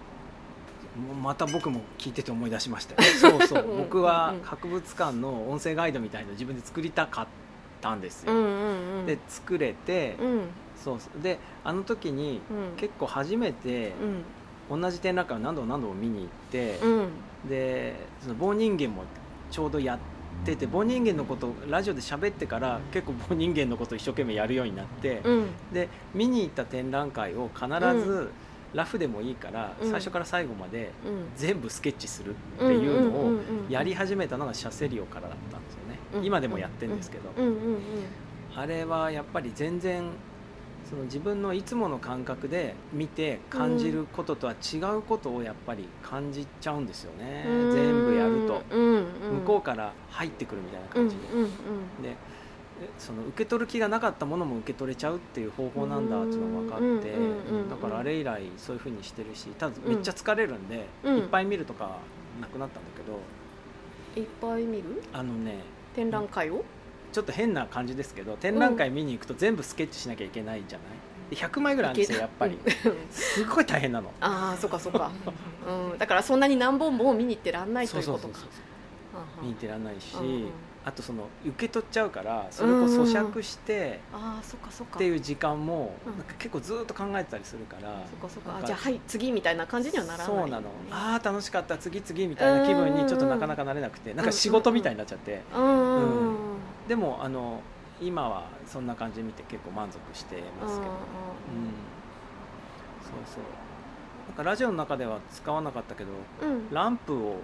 [0.99, 2.95] もうまた僕も聞いてて思い出しました。
[2.95, 3.63] よ そうそう。
[3.63, 3.77] うん。
[3.79, 4.41] 僕はうん。
[4.43, 7.27] 博物館の音声ガイドみたいの自分で作りたかっ
[7.81, 10.41] たんですよ、うんうんうん、で作れて、うん。
[10.75, 12.77] そうであの時にうん。
[12.77, 13.93] 結構初めて
[14.69, 14.81] うん。
[14.81, 17.09] 同じ展覧会を何度も何度も見に行って、うん。
[17.49, 19.03] でその棒人間も
[19.51, 19.99] ちょうどやっ
[20.45, 25.47] てて棒人間のことをラジオで喋ってから結構棒人間のことを一生懸命やるようになって、うん。
[25.73, 27.67] で見に行った展覧会を必
[28.05, 28.29] ず
[28.73, 29.89] ラフでもいいから、うん。
[29.89, 31.25] 最初から最後までうん。
[31.35, 36.25] 全部スケッチするっていうのをやり始めたのがシャセリオからだったんですよね、うん。
[36.25, 37.23] 今でもやってるんですけど、
[38.55, 40.03] あれはやっぱり全然
[40.93, 47.71] その自分のいつもの感覚で見て感じることとは違うことをやっぱり感じちゃうんですよね、うん。
[47.71, 49.03] 全部やると、うんうん。
[49.39, 51.49] 向こうから入ってくるみたいなうん感じで、うんうん
[52.03, 61.17] でえその受け取る気がなかったものも受け取れちゃうっていう方法なんだっていうのが分かって、うんうんうんうんだからあれ以来そういうふうにしてるしただめっちゃ疲れるんで、うん。
[61.17, 61.97] いっぱい見るとか
[62.39, 64.21] なくなったんだけど。
[64.21, 65.01] いっぱい見る？
[65.11, 65.57] あのね
[65.95, 66.63] 展覧会を？
[67.13, 70.87] ちょっと変な感じですけど展覧会見に行くと全部スケッチしなきゃいけないじゃない？
[71.29, 72.55] で100枚ぐらいあるんですよやっぱり。
[72.55, 72.57] う
[72.89, 74.11] んすごい大変なの。
[74.19, 75.09] ああそっかそっか、
[75.91, 78.39] うん、だからそんなに何本も見に行ってらんないということか。
[79.41, 80.49] 見に行ってらんないし、うんうん。
[80.85, 84.95] あとその受け取っちゃうからそれを咀嚼してああそっかそっか。
[84.95, 86.17] っていう時間もうん。
[86.17, 88.05] なんか結構ずっと考えてたりするから、
[88.65, 90.27] じゃあはい次みたいな感じにはならない。
[90.27, 90.63] そうなの。
[90.91, 91.77] ああ楽しかった。
[91.77, 95.41] 次々みたいな気分にちょっとなかなかなれなくてなんか仕事みたいになっちゃって。
[95.55, 96.27] うんうんうん。
[96.27, 96.53] うん
[96.87, 97.61] でもあの
[98.01, 100.99] 今はそんな感じで見て結構満足してますけど、うん、
[103.01, 103.43] そうそう。
[104.27, 106.09] なんかラジオの中では使わなかったけど
[106.41, 106.73] うん。
[106.73, 107.37] ランプを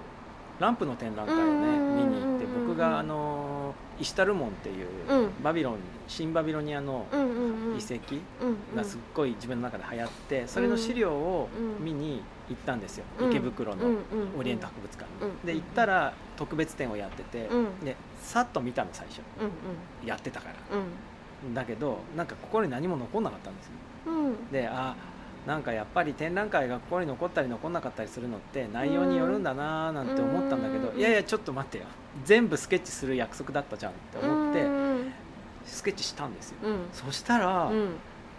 [0.60, 5.44] ランプの展覧会をね見に行って僕があのイシュタルモンっていううん。
[5.44, 5.76] バビロン
[6.08, 7.16] 新バビロニアの遺
[7.78, 11.48] 跡うんがすっごい自分の中で流行ってそれの資料を
[11.80, 13.06] 見に行ったんですよ。
[13.20, 13.30] うん。
[13.30, 13.86] 池袋の
[14.38, 15.32] オリエント博物館に。
[15.32, 15.46] うん。
[15.46, 17.80] で行ったら特別展をやっててうん。
[17.86, 17.96] で
[18.30, 20.78] さっと見たの最初うんやってたから。
[20.78, 21.54] うん。
[21.56, 23.72] だけどなんか心に何も残んなかったんですよ。
[24.08, 24.52] うん。
[24.52, 24.96] であ
[25.48, 31.00] なんかやっぱり展覧会が心に残ったり残んなかったりするのって内容によるんだなーなんて思ったんだけどうん。
[31.00, 31.86] いやいやちょっと待ってよ。
[32.24, 35.12] 全部スケッチする約束だったじゃんって思ってうん。
[35.66, 36.58] スケッチしたんですよ。
[36.64, 36.76] うん。
[36.94, 37.96] そしたらうん。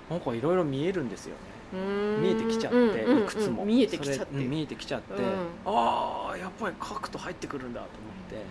[0.08, 1.40] なんかいろいろ見えるんですよね。
[1.72, 1.76] う
[2.20, 2.22] ん。
[2.22, 3.64] 見えてきちゃってうんうんうんいくつも。
[3.64, 4.36] 見えてきちゃって。
[4.36, 5.28] 見えてきちゃってうん。
[5.66, 8.46] ああやっぱり書くと入ってくるんだと思って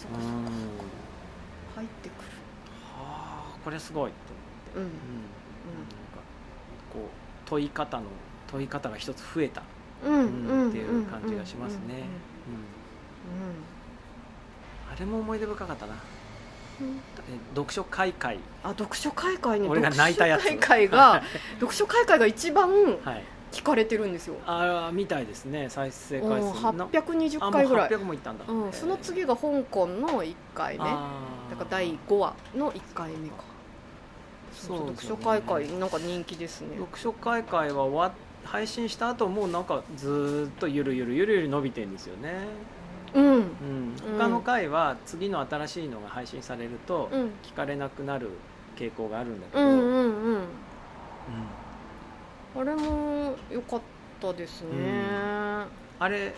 [0.00, 0.30] そっうんかそっ
[0.78, 0.84] か。
[1.76, 2.28] 入ってくる。
[2.96, 4.42] はあこれすごいと思っ
[4.74, 4.76] て。
[4.76, 4.82] うん。
[4.84, 4.88] うん。
[4.88, 4.92] なん
[6.12, 6.22] か
[6.92, 8.04] こう問い方の
[8.50, 9.62] 問い方が一つ増えた。
[10.04, 10.22] うんうん。
[10.22, 12.04] うんっていう感じがしますね。
[14.90, 15.94] あれも思い出深かったな。
[17.54, 18.38] 読書会会。
[18.64, 20.44] あ読書会会ね俺が泣いたやつ。
[20.44, 21.22] 読書会会が
[21.60, 22.70] 読書会会が一番
[23.04, 24.36] はい聞かれてるんですよ。
[24.46, 25.68] ああみたいですね。
[25.68, 27.90] 再生回うん数な820あ回ぐらい。
[27.90, 31.00] もう800もいったんだ、うん、その次が香港の1回ねだか
[31.60, 33.36] ら第5話の1回目か。
[34.52, 36.76] 読書会会なんか人気ですね。
[36.78, 42.46] 読書会会は終わ配信した後もうなんかずーっとゆるゆるゆるゆる伸びてるんですよね、
[43.14, 43.24] うん。
[43.24, 44.18] うん、うん。
[44.18, 47.30] 他の回は次の新しいのが配信されるとうん。
[47.42, 48.30] 聞かれなくなる
[48.76, 50.34] 傾向があるんだけど、うんうんうん。
[50.34, 50.44] うん
[52.56, 53.80] あれも良かっ
[54.20, 55.02] たですね。
[55.98, 56.34] あれ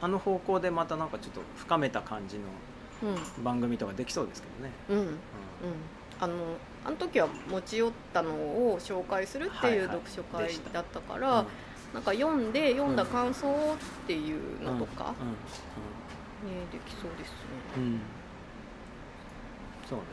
[0.00, 2.42] あの方向でまたなんかちょっと深めた感じの
[3.02, 3.44] うん。
[3.44, 4.98] 番組とかできそうですけどね、うん。
[4.98, 5.16] うん。
[6.18, 6.34] あの
[6.84, 11.44] あの時は持ち寄ったのを紹介するっていうはいはい読書会だったかうんら、
[11.92, 13.52] なんか読んで読んだ感想っ
[14.06, 15.12] ていうのとか、ね
[16.72, 17.34] できそうですね、
[17.76, 17.82] うん。
[17.82, 18.00] うんうん。
[19.88, 20.04] そうね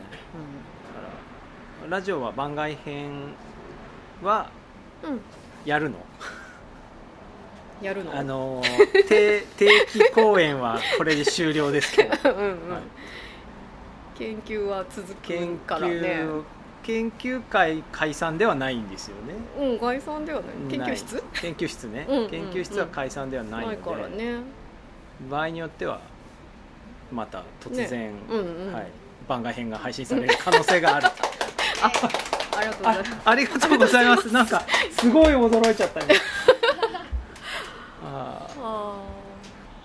[0.94, 1.08] だか
[1.88, 3.34] らラジオは番外編
[4.22, 4.63] はうんうん、
[5.66, 5.98] やるの？
[7.82, 8.16] やるの？
[8.16, 12.10] あのー定 定期公演はこれで終了ですけど。
[12.32, 12.82] うんうん、はい。
[14.18, 15.96] 研究は続く研からね。
[15.96, 16.44] 究
[16.84, 19.34] 研究会解散ではないんですよね。
[19.58, 20.50] うん概算ではない。
[20.70, 21.24] 研究室？
[21.34, 22.30] 研究室ね、うんうんうん。
[22.30, 24.36] 研究室は解散ではないのないでからね。
[25.30, 26.02] 場合によっては
[27.12, 28.88] また突然、うんうん、はい、
[29.28, 31.08] 番外編が配信される可能性がある
[31.82, 31.92] あ
[32.56, 33.22] ありがとうございあます。
[33.26, 34.34] ありがとうございます。
[34.34, 36.16] なんかすごい驚いちゃったね。
[38.02, 38.48] あ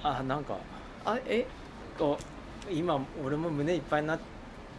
[0.02, 1.46] あなんかーあえ？
[1.98, 2.18] と
[2.70, 4.18] 今俺も胸いっぱいになっ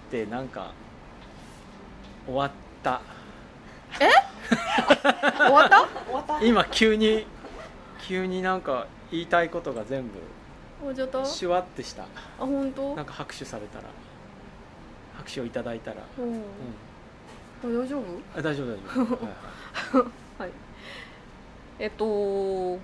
[0.10, 0.72] てなんか
[2.26, 2.52] 終わっ
[2.84, 3.02] た。
[3.98, 5.88] 終わった？
[6.06, 6.46] 終わった。
[6.46, 7.26] 今急に
[8.08, 10.20] 急になんか言いたいことが全部
[11.26, 12.06] シュワってした。
[12.38, 12.96] 本当？
[12.96, 13.86] なんか拍手されたら。
[15.18, 16.24] 拍手をいただいたら、うん。
[16.24, 16.42] うん、あ
[17.64, 18.04] 大丈夫？
[18.38, 19.34] あ大丈夫大丈夫、 はい
[19.98, 20.42] はい。
[20.44, 20.52] はい。
[21.80, 22.78] えっとは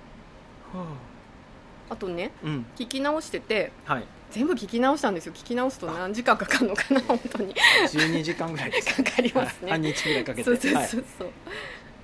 [1.90, 1.96] あ。
[1.96, 2.66] とねあうん。
[2.76, 4.04] 聞き直しててはい。
[4.30, 5.32] 全部聞き直したんですよ。
[5.32, 7.54] 聞き直すと何時間かかるのかな本当に。
[7.54, 9.70] 12時間ぐらいかかりますね。
[9.70, 10.44] 半日ぐらいかけて。
[10.44, 11.04] そうそうはいそう。
[11.18, 11.28] そう、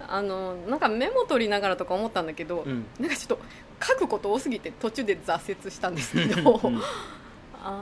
[0.09, 2.87] あのなんかメモ取りながらとか思ったんだけど、うん。
[3.01, 3.41] なんかちょっと
[3.85, 6.77] 書くこと多すぎて途中で挫折したんですけど、うん。
[7.65, 7.81] あーあの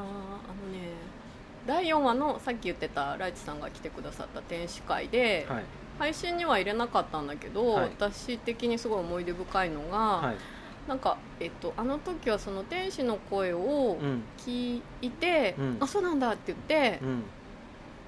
[0.73, 0.90] ね
[1.71, 5.65] 第4話のさっき言ってたライチさんが来てくださった天使会で、はい。
[6.01, 7.91] 配信には入れなかったんだけど、はい。
[7.97, 10.37] 私的にすごい思い出深いのが、はい。
[10.89, 14.23] なんか、えっと、あの時はその天使の声をうん。
[14.37, 15.77] 聞いて、うん。
[15.79, 17.23] あそうなんだって言ってうん。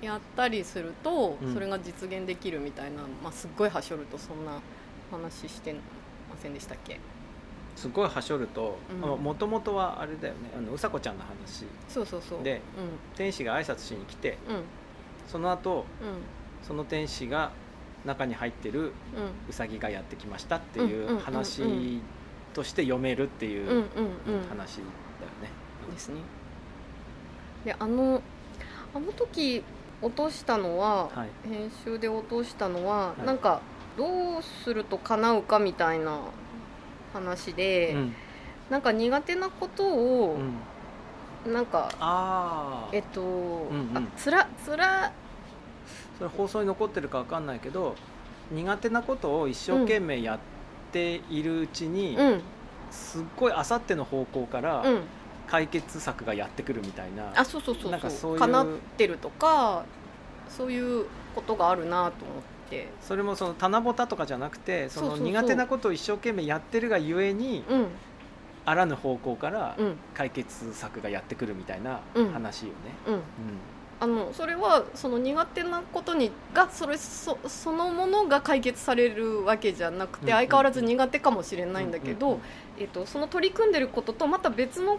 [0.00, 1.54] やったりすると、うん。
[1.54, 4.60] それが実現できるみたいな、まあ、すっごいはしょるとそんな
[5.12, 5.78] 話してま
[6.36, 6.98] せんでしたっけ？
[7.77, 9.01] すごいはしょるとうん。
[9.23, 11.64] もともとはあれだよねあのうさこちゃんの話。
[11.89, 12.43] そうそうそう。
[12.43, 12.61] で
[13.16, 14.57] 天使が挨拶しに来てうん。
[14.57, 14.62] うん
[15.29, 16.66] その後うん。
[16.66, 17.51] その天使が
[18.05, 18.93] 中に入ってるう
[19.49, 21.18] うさぎがやってきましたっていうんうんうんううん。
[21.20, 22.01] 話
[22.55, 23.85] として読めるっていんうんうんううん。
[24.49, 24.87] 話だよ
[25.43, 25.51] ね。
[25.91, 26.16] ですね。
[27.64, 28.20] であの
[28.95, 29.62] あの時
[30.03, 31.49] 落としたのは、はい。
[31.49, 33.27] 編集で落としたのは、はい。
[33.27, 33.61] なんか
[33.97, 36.18] どうすると叶うかみたいな
[37.12, 38.14] 話で、うん。
[38.70, 40.38] なんか苦手なことを
[41.46, 41.52] う、ん。
[41.52, 43.28] なんかえっと、んう
[43.74, 43.90] ん。
[43.96, 45.12] あつらつら
[46.18, 47.96] それ放送に残ってるかわかんないけど
[48.50, 50.38] 苦手なことを一生懸命やっ
[50.92, 52.40] ているうちに、うん。
[52.90, 55.00] すっごいあさっての方向からうん。
[55.48, 59.84] 解決策がやってくるみたいな、あそうそうそうなんかそういう叶ってるとか
[60.48, 62.42] そういうことがあるなと思っ
[62.73, 62.89] て。
[63.01, 67.87] それもその棚ぼたとかじゃなくてその苦手なことを一生懸命やってるがゆえにうん。
[68.64, 69.97] あらぬ方向からうん。
[70.14, 72.33] 解決策がやってくるみたいなうん。
[72.33, 72.75] 話よね。
[73.07, 73.14] うん。
[73.14, 73.23] うん。
[74.01, 82.41] あのそれはその苦手なことにがそれそそのものが解決されるわけじゃなくて、相変わらず苦手かもしれないんだけど、
[82.79, 84.99] えっとその取り組んでることとまた別の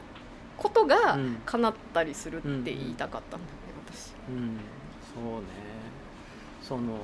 [0.57, 1.41] ことがうん。
[1.45, 3.57] 叶ったりするって言いたかったんだよね
[3.91, 4.13] 私。
[4.29, 4.57] うん、
[5.13, 5.47] そうね。
[6.61, 6.99] その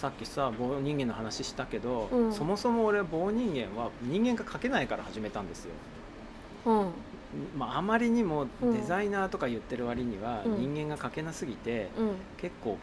[0.00, 2.32] さっきさ棒人間の話したけど、うん。
[2.32, 5.72] そもそも俺棒人間は人間が描けないから始めたんですよ、
[6.66, 6.90] うん。
[7.58, 8.72] まあ、あまりにもうん。
[8.74, 10.74] デザイナーとか言ってる割にはうん。
[10.74, 12.10] 人間が描けなすぎて、うん。
[12.36, 12.78] 結構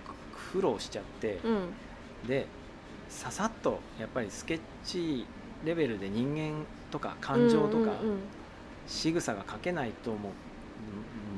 [0.51, 2.27] 苦労しちゃって、うん。
[2.27, 2.47] で
[3.07, 5.25] ささっとやっぱりスケッチ
[5.63, 7.93] レベルで人間とか感情とかうんうん
[8.87, 10.31] 仕草が描けないともう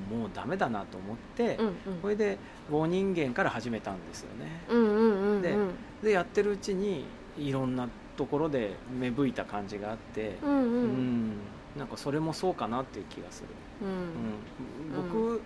[0.08, 2.38] もうダメだなと思って、うんこれで
[2.72, 4.62] 棒人間から始めたんですよね。
[4.70, 5.42] うんうんうんうん。
[5.42, 5.56] で
[6.04, 7.06] でやってるうちに
[7.38, 7.88] いろんな
[8.18, 10.62] ところで芽吹いた感じがあってうんうん。
[10.62, 11.32] うん。
[11.78, 13.50] なんかそれもそうかなっていう気がする、
[13.82, 14.98] うん。
[14.98, 15.42] うん、僕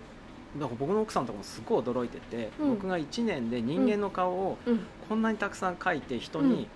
[0.58, 2.70] だから僕の奥さんとかもすごい驚いてて、うん。
[2.70, 4.80] 僕が1年で人間の顔をうん。
[5.08, 6.68] こんなにたくさん描いて人うんに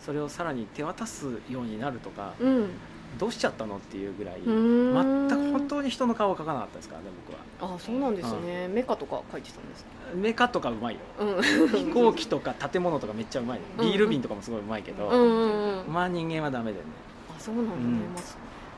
[0.00, 2.70] それをさらに手渡すようになるとか、うん
[3.18, 5.28] どうしちゃったのっていうぐらい、うん。
[5.28, 7.74] 全く本当に人の顔を描かなかったですからね僕は。
[7.74, 9.90] あそうなんですね、メカとか書いてたんですか？
[10.14, 11.00] メカとかうまいよ。
[11.18, 11.42] うん。
[11.42, 15.92] 飛行機とか建物とかめっちゃうまいビール瓶とかもすごいうまいけど、うんうんうん。
[15.92, 16.90] まあ人間はダメだよね。
[17.36, 18.22] あそうなんだね、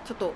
[0.05, 0.33] ちょっと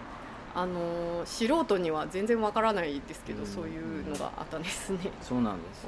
[0.55, 3.47] あのー素人には全然わからないですけど、うん。
[3.47, 5.87] そういうのがあったんですね、そうなんです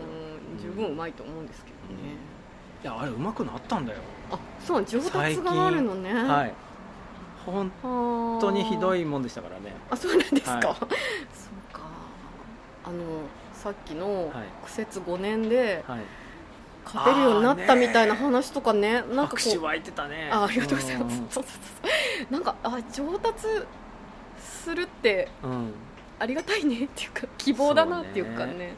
[0.63, 2.15] 十分うまいと思うんですけどね、
[2.85, 3.99] いやあれうまくなったんだよ、
[4.31, 6.13] あそう上達があるのね。
[6.13, 6.55] はい
[7.45, 9.75] 本本当にひどいいもんでしたからね。
[9.91, 10.63] あそうなんですか、はい。
[10.63, 10.79] そう
[11.73, 11.81] か。
[12.85, 12.95] あの
[13.53, 14.47] さっきのはい。
[14.65, 16.01] 苦節5年ではい。
[16.85, 19.63] 勝てるようになったみたいな話とかねなんかこう。
[19.63, 20.31] 湧いてたね。
[20.33, 21.15] あありがとうございます。
[21.15, 22.33] んそうそうそう。
[22.33, 23.47] なんかあ上達
[24.39, 25.73] するってうん。
[26.19, 28.55] ありがたいねっていうか希望だなっていうかね。
[28.55, 28.75] ね。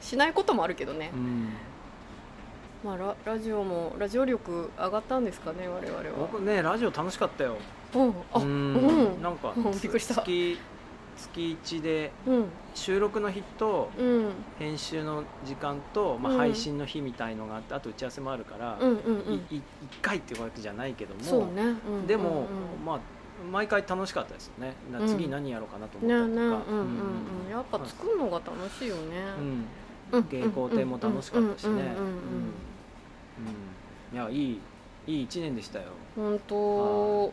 [0.00, 1.10] しないこともあるけどね。
[1.12, 1.48] う、ん。
[2.84, 6.28] まあ、ララジオもラジオ力上がったんですかね我々は。
[6.30, 7.56] 僕ねラジオ楽しかったよ
[7.94, 10.14] うんなんかうんびっくりした。
[10.14, 10.58] 月
[11.16, 12.44] 月1でうん。
[12.74, 14.30] 収録の日とうん。
[14.58, 16.38] 編集の時間と、まあ、うん。
[16.38, 19.34] 配信の日みたいのがあってあと打ち合わせもあるから、うんうんうん。
[19.50, 19.62] いい1
[20.00, 22.46] 回っていうわけじゃないけどもそうね、うんでも、
[22.84, 23.00] まあ
[23.52, 24.74] 毎回楽しかったですよね。
[25.06, 29.02] 次何やろうかなと思ねったりとか、やっぱ作るのが楽しいよね、
[30.12, 30.18] うん。
[30.18, 30.24] うん。
[30.24, 31.94] 稽古展も楽しかったしね。
[34.12, 34.60] いやいい
[35.06, 35.84] いい1年でしたよ。
[36.16, 37.32] 本当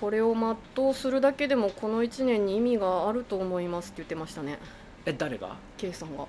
[0.00, 4.58] これを全うするだけでもこの1年に意味があると思いますって言ってましたね。
[5.04, 6.26] え誰が？K さんが。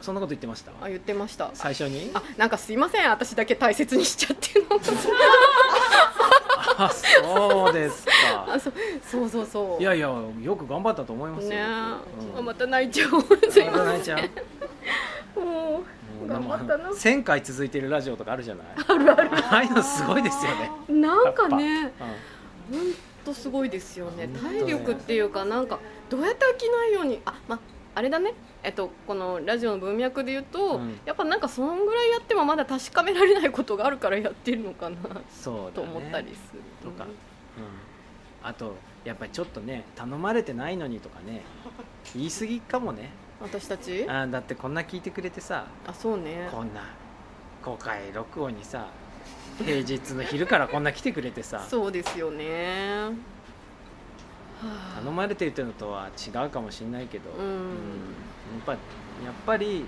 [0.00, 0.72] そんなこと言ってました？
[0.80, 1.50] あ言ってました。
[1.54, 2.10] 最初に？
[2.12, 3.08] あなんかすいません。
[3.08, 4.80] 私だけ大切にしちゃってるの。
[6.78, 8.12] あそうですか。
[8.54, 8.72] あそう
[9.04, 9.82] そうそうそう。
[9.82, 10.08] いやいや
[10.42, 11.56] よく頑張ったと思いますよ、ね
[12.32, 12.38] うん。
[12.38, 13.10] あまた泣いちゃう。
[13.50, 14.18] すいまたま泣いちゃう。
[15.40, 15.82] も
[16.24, 16.90] う頑張ったな。
[16.90, 18.66] 1000回続いてるラジオとかあるじゃない？
[18.88, 19.30] あるある。
[19.34, 22.04] ああいうのすごいですよね、なんかねう
[22.72, 22.80] 本
[23.24, 24.28] 当すごいですよね。
[24.28, 27.58] 体力っていうかなんかどうやって飽きないようにあまあ
[27.94, 28.32] あれだね。
[28.62, 30.98] えっとこのラジオの文脈で言うと、うん。
[31.04, 34.96] やっぱなんかそんぐらいやってもまだ確かめられないことがあるからやってるのかな
[35.30, 35.72] そうだね。
[35.74, 36.90] と思ったりすると。
[36.90, 37.10] か、うん、
[38.42, 41.42] あとやっぱりちょっとね頼まれてないのにとかね。
[42.16, 43.10] 言い過ぎかもね。
[43.40, 44.08] 私たち？
[44.08, 45.66] あだってこんな聞いてくれてさ。
[45.86, 46.48] あそうね。
[46.50, 46.82] こんな
[47.62, 48.86] 公開録音にさ
[49.58, 51.60] 平日の昼からこんな来てくれてさ。
[51.68, 53.10] そうですよね。
[54.60, 55.00] はあ。
[55.00, 57.46] 頼まれてるのとは違うかもしれないけど、うん。
[57.46, 57.62] や
[58.60, 58.80] っぱやっ
[59.46, 59.84] ぱり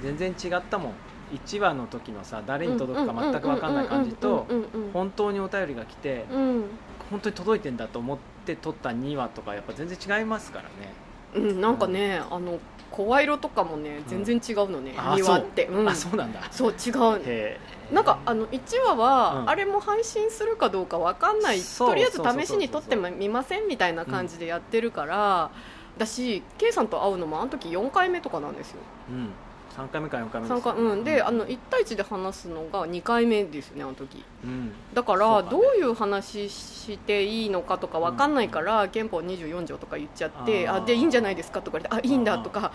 [0.00, 0.02] うん。
[0.02, 0.92] 全然違ったもん。
[1.32, 6.64] 1話の時のさ誰に届くか全く分かんない感じとうんうんうんうん本当にお便りが来てうん
[7.10, 10.94] 本当に届いてんだと思って撮った2話とかやっぱ全然違いますからね
[11.36, 12.58] うん、なんかね、あの
[12.90, 15.66] 声色とかもね全然違うのね、あ2話って。
[15.66, 15.88] そう,、うん。
[15.88, 16.40] あそうなんだ。
[16.50, 17.58] そう違う。
[17.92, 19.50] なんかあの1話は、うん。
[19.50, 21.60] あれも配信するかどうかわかんない。
[21.60, 25.50] とりあえず試しに撮ってみませんみたいな感じでやってるから、
[25.98, 28.78] だし K さんと会うのもあの時4回目とかなんですよ
[29.10, 29.12] う。
[29.12, 29.30] ん
[29.76, 31.04] 3回目か4回目3回うん。
[31.04, 34.24] であの1対1で話すのが2回目ですよねあの時。
[34.42, 34.72] うん。
[34.94, 42.72] だからどういう話していいのかとかわかんないから、憲法24条とか言っちゃってあでいいんじゃないですかとか言ってあいいんだとか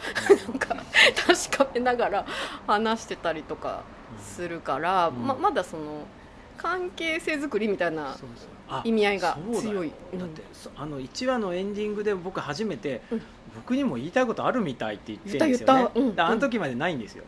[0.47, 0.75] なんか
[1.25, 2.25] 確かめながら
[2.67, 3.83] 話してたりとか
[4.19, 5.25] するから、うん。
[5.25, 6.05] ままだその
[6.57, 8.15] 関係性作りみたいな
[8.83, 9.91] 意味合いが強い。
[10.13, 13.21] だってそあの1話のエンディングで僕初めて、うん
[13.55, 16.13] 僕にも言いたいことあるみたいって言ってるんですよね。
[16.17, 17.23] あの時までないんですよ、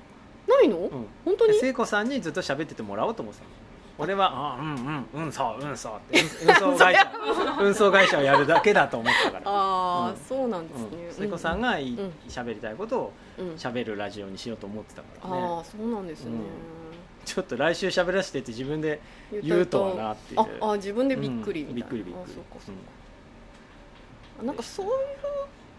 [0.48, 0.90] なないの、うん。
[1.26, 1.60] 本当に？
[1.60, 3.52] 聖子さんにずっと喋っててもらおうと思ってたの。
[4.00, 6.20] 俺は「あうんうんうんそううんそう」って。
[6.46, 7.12] 運運送会社。
[7.62, 9.44] 運送会社をやるだけだと思ってたから。
[9.46, 10.18] ああ、うん。
[10.18, 11.14] そうなんですね、うん。
[11.14, 12.14] 聖子さんがいうん。
[12.28, 15.42] 喋りたいことをうん、うん喋るラジオにしようと思ってたからね。
[15.44, 16.40] ああそうなんですね、
[17.26, 19.00] ちょっと来週喋らせてって自分で
[19.44, 20.40] 言うとはなっていう。
[20.40, 22.24] ああ自分でびっくりみたいな、うんびっくりびっくり。
[22.24, 22.76] あそうかそう
[24.40, 24.92] か、なんかそういう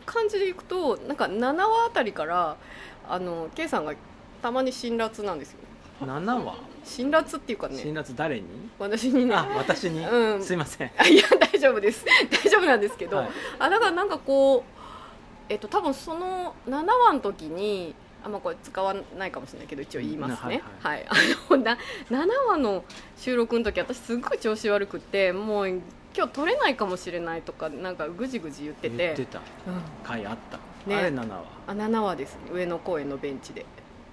[0.05, 2.57] 感じでいくとなんか7話あたりから
[3.09, 3.95] あの K さんが
[4.43, 5.59] たまに辛辣なんですよ
[6.03, 6.55] うん7話？
[6.85, 8.47] 辛辣っていうかね辛辣誰に？
[8.79, 9.35] 私にね。
[9.35, 10.43] あ私に、うん。
[10.43, 10.91] すいません。
[10.99, 12.05] あいや大丈夫です。
[12.31, 13.29] 大丈夫なんですけど、はい。
[13.59, 14.63] あだからなんかこう
[15.49, 17.95] えっと多分その7話の時に
[18.25, 21.15] あんまこれ使わないかもしれないけど一応言いますね、うんはい、あ
[21.51, 21.79] のな
[22.11, 22.85] 7話の
[23.17, 25.81] 収録の時私すっごい調子悪くってもう
[26.17, 28.97] 今日撮れないかもしれないとかなんかぐじぐじ言ってて。
[28.97, 29.39] 言ってた。
[29.39, 29.45] うん。
[30.03, 30.59] 回あった、
[30.89, 30.97] ね。
[30.97, 33.67] あれ7話あ7話です上野公園のベンチで。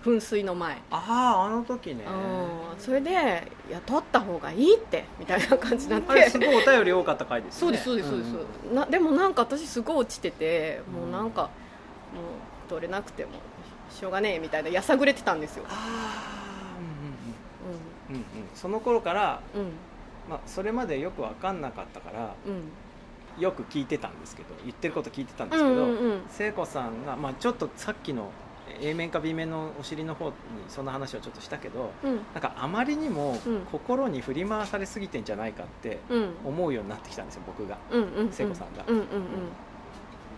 [0.04, 0.78] 噴水の前。
[0.90, 2.04] あああの時ね。
[2.08, 2.80] うん。
[2.80, 3.12] それで
[3.70, 6.12] 「いや撮った方がいいって」みたいな感じになって。
[6.12, 7.78] あれすごいお便り多かった回ですよね。
[7.78, 11.52] そうですそうですそうです、んなでもなんか私すごい落ちててもううんなんか、もう
[12.68, 13.32] 取れなくても
[13.92, 16.80] しょうがねえみたいなやさぐれてたんですよ、ああ
[18.10, 18.18] うんうん。
[18.18, 18.22] うん。
[18.22, 18.50] うんうん。
[18.56, 19.72] その頃から、うん
[20.32, 22.64] まあ、それまでよく分かんなかったからうん。
[23.42, 28.32] よく聞いてたんですけど言ってること聞いてたんでうんすけど、うんうん聖子さんが、まあ、ちょっとさっきの
[28.82, 30.34] A 面か B 面のお尻の方に
[30.70, 32.16] そんな話をちょっとしたけどうん。
[32.34, 33.60] なんかあまりにもうん。
[33.72, 36.30] 心に振り回されすぎてんじゃないかってうん。
[36.46, 37.78] 思うようになってきたんですよ僕が。
[37.92, 38.84] うんうん聖子さんが。
[38.88, 39.06] うんうん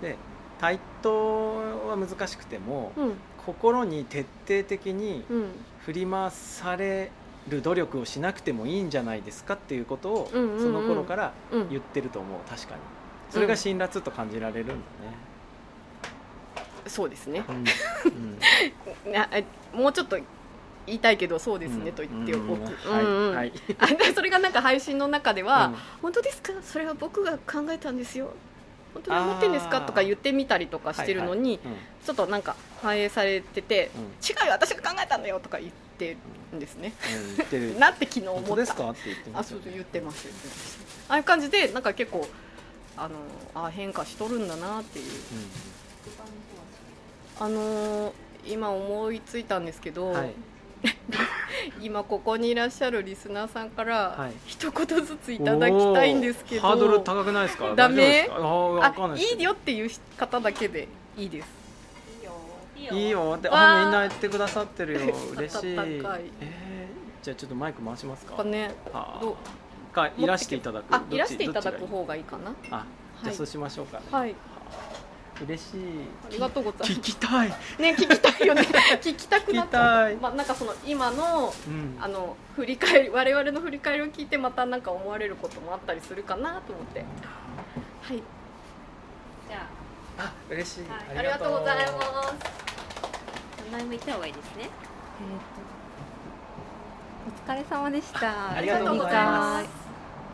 [0.01, 0.17] で
[0.59, 1.55] 対等
[1.89, 3.13] は難しくてもうんうん。
[3.45, 5.45] 心に徹底的にうん。
[5.85, 7.11] 振り回され
[7.49, 10.63] る努力をしなくてもいいんじゃないですかっていうことをうんうんうん。
[10.63, 11.69] その頃からうん。
[11.69, 12.81] 言ってると思う確かに。
[13.29, 14.79] それが辛辣と感じられるんだね、
[16.87, 17.43] そうですね。
[17.47, 17.63] うん。
[19.11, 20.17] なえもうちょっと
[20.85, 21.95] 言いたいけどそうですね、うん。
[21.95, 22.49] と言っておく、うん。
[22.53, 23.35] うんうん。
[23.35, 23.53] はい。
[24.13, 25.75] それがなんか配信の中では、うん。
[26.03, 26.53] 本当ですか？
[26.61, 28.29] それは僕が考えたんですよ。
[28.93, 29.81] 本当に思ってんですか？
[29.81, 31.75] とか言ってみたりとかしてるのに、うん。
[32.05, 34.01] ちょっとなんか反映されててうん。
[34.03, 36.17] 違うよ私が考えたんだよとか言ってる
[36.57, 36.93] んですね、
[37.53, 38.55] うん なって昨日思った。
[38.55, 38.89] ですか？
[38.89, 40.79] って言ってますあそう言ってます言ってます。
[41.09, 42.27] ああいう感じでなんか結構
[42.97, 43.15] あの
[43.65, 45.05] あ変化しとるんだなっていう。
[47.39, 48.13] あのー
[48.45, 50.33] 今思いついたんですけど、うんはい。
[51.81, 54.33] 今ここにいらっしゃるリスナーさんからはい。
[54.45, 57.73] 一言ずついただきたいんですけど、おーハードル高くないですか？
[57.75, 58.27] ダメ？
[58.29, 61.47] あいいよっていう方だけでいいです
[62.91, 63.35] いいよ。
[63.37, 63.49] って。
[63.51, 65.15] あみんな言ってくださってるよ。
[65.37, 65.75] 嬉しい。
[65.77, 66.23] えー
[67.23, 68.35] じゃあちょっとマイク回しますか？
[68.35, 69.17] かねあ。
[69.21, 69.35] どう？
[69.91, 70.93] ーかいらしていただく。
[70.93, 72.51] あいらしていただく方がいいかな。
[72.51, 72.83] あじゃは
[73.29, 73.29] い。
[73.29, 73.99] あそうしましょうか。
[73.99, 74.35] ねはい。
[75.45, 75.79] 嬉しい。
[76.27, 76.91] ありがとうございます。
[76.91, 77.49] 聞きたい。
[77.49, 77.55] ね
[77.97, 78.61] 聞きたいよね。
[79.01, 80.11] 聞きたくなった。
[80.11, 80.15] い。
[80.17, 81.97] まあなんかその今のうん。
[82.01, 86.99] あの振り返り我々の振り返りを聞いてまたなんか思われることもあったりするかなと思って。
[86.99, 88.21] はい。
[89.47, 89.65] じゃ
[90.19, 90.83] あ嬉しい。
[91.17, 91.59] ありがとう。
[91.59, 92.07] ございます。
[92.11, 92.33] あ
[93.65, 94.69] 名前も言った方がいいですね。
[97.25, 98.51] お疲れ様でした。
[98.51, 99.67] ありがとうございます。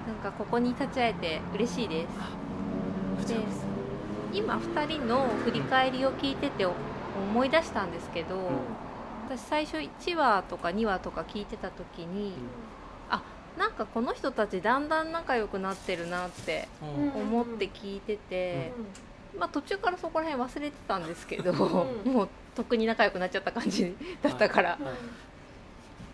[0.07, 2.07] なんかここに立ち会えて嬉しいで
[3.27, 3.27] す。
[3.27, 3.35] で
[4.33, 8.37] 今2人の振り返りを聞いてて思い出したんですけど、
[9.27, 12.33] 私最初1話とか2話とか聞いてた時に、
[13.09, 13.21] あ
[13.57, 16.85] なんかこの人たちだんだん仲良くなってるなってう
[17.17, 18.71] ん思って聞いてて、
[19.37, 21.55] まあ、途中からそこら辺忘れてたんですけど、ん。
[22.11, 24.79] もうとっくに仲良くなっちゃった感じだったから、はい。
[24.81, 24.89] 今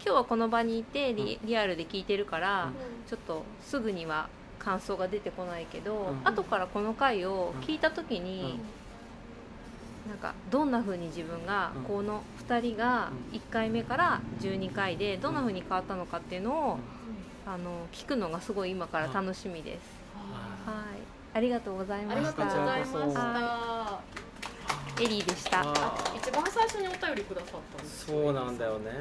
[0.04, 2.74] 日はこの場にいてリリアルで聞いてるから、うん。
[3.08, 4.28] ちょっとすぐには
[4.60, 6.22] 感想が出てこないけど、うん。
[6.24, 8.60] 後からこの回を聞いた時に、
[10.08, 11.84] なんかどんな風に自分がうん。
[11.84, 13.38] この2人がうん。
[13.38, 16.80] 1回目から12回でどんな風に変わったのかっていうのを、
[17.48, 20.06] あの聞くのがすごい今から楽しみです。
[20.66, 20.95] はい、
[21.36, 22.46] ありがとうございまありがした。
[22.48, 24.02] とうございましは
[24.98, 25.60] たエリーでした。
[26.16, 28.92] 一番最初にお便りくださったんですそうなんだよね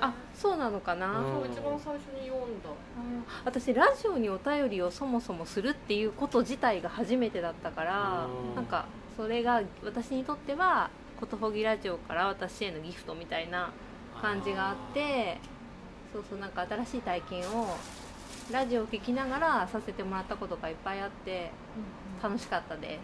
[0.00, 1.18] あ、そうなのかな？
[1.18, 2.70] うん一番最初に読んだ
[3.44, 8.86] 私ラジオにお便りをそもそもするっていうこと自体が初めてだったからうんなんか
[9.16, 10.88] それが私にとっては
[11.18, 13.72] ことほぎラジオから私へのギフトみたいな
[14.22, 15.38] 感じがあって
[16.12, 17.76] そうそうなんか新しい体験を
[18.52, 21.50] ラジオを聞きながらさせてもらったことがいっぱいあって
[22.22, 22.98] 楽しかったで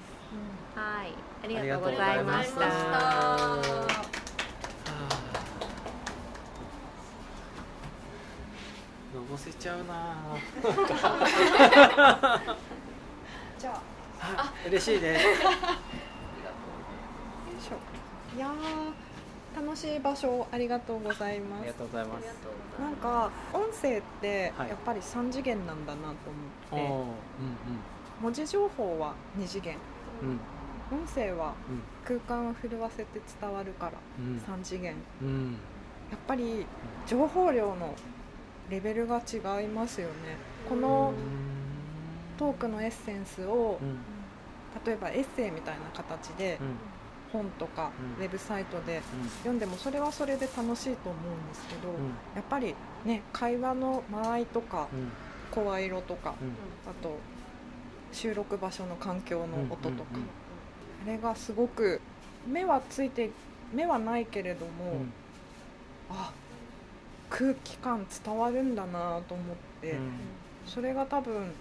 [0.75, 0.79] す。
[0.79, 1.13] はい
[1.45, 2.23] ありがとうござい。
[2.25, 4.17] ましありがとうございました。
[9.15, 10.17] のぼせちゃうな
[13.59, 13.81] じゃあ。
[14.21, 15.25] あ嬉しいです。
[18.37, 19.06] いやー
[19.57, 21.61] 楽しい場所ありがとうございます。
[21.61, 22.25] ありがとうございます。
[22.79, 24.69] なんか音声ってはい。
[24.69, 26.15] やっぱり3次元なんだなと思っ
[26.71, 27.17] て、
[28.21, 29.79] 文字情報は2次元。
[30.23, 30.29] うん。
[30.29, 30.41] うん
[30.89, 31.55] 音声は
[32.05, 34.37] 空間を震わせて伝わるからうん。
[34.37, 34.95] 3次元。
[35.23, 35.29] うん。
[35.29, 35.53] うん
[36.11, 36.65] やっぱり
[37.07, 37.93] 情報量の
[38.71, 40.37] レベルが違いますよね。
[40.69, 41.13] この
[42.39, 43.99] トークのエッセンスをうん。
[44.85, 46.67] 例えばエッセイみたいな形でうん
[47.37, 48.25] 本とかうん。
[48.25, 49.03] ウェブサイトで
[49.39, 51.95] 読んでもそれはそれで楽しいと思うんですけどうん。
[52.35, 52.75] やっぱり
[53.05, 55.11] ね会話の間合いとかうん。
[55.51, 56.49] 声色とかうん。
[56.91, 57.19] あと
[58.13, 60.05] 収録場所の環境の音とか
[61.05, 62.01] あれがすごく
[62.47, 63.31] 目はついて
[63.73, 65.13] 目はないけれども、うん。
[66.11, 66.33] あ
[67.29, 70.13] 空気感伝わるんだなと思って、うん。
[70.65, 71.53] それが多分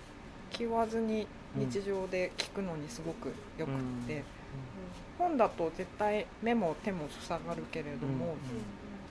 [0.52, 3.76] 気負わずに日常で聞くのにすごくよくっ
[4.08, 4.24] て、
[5.18, 8.36] 本だと絶対目も手も塞がるけれども、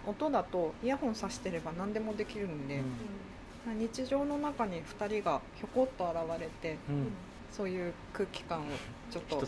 [0.07, 2.83] 音だとイヤホンさしてれば何でもできるんで、
[3.79, 6.77] 日常の中に2人がひょこっと現れて
[7.51, 8.65] そういう空気感を
[9.11, 9.47] ちょっと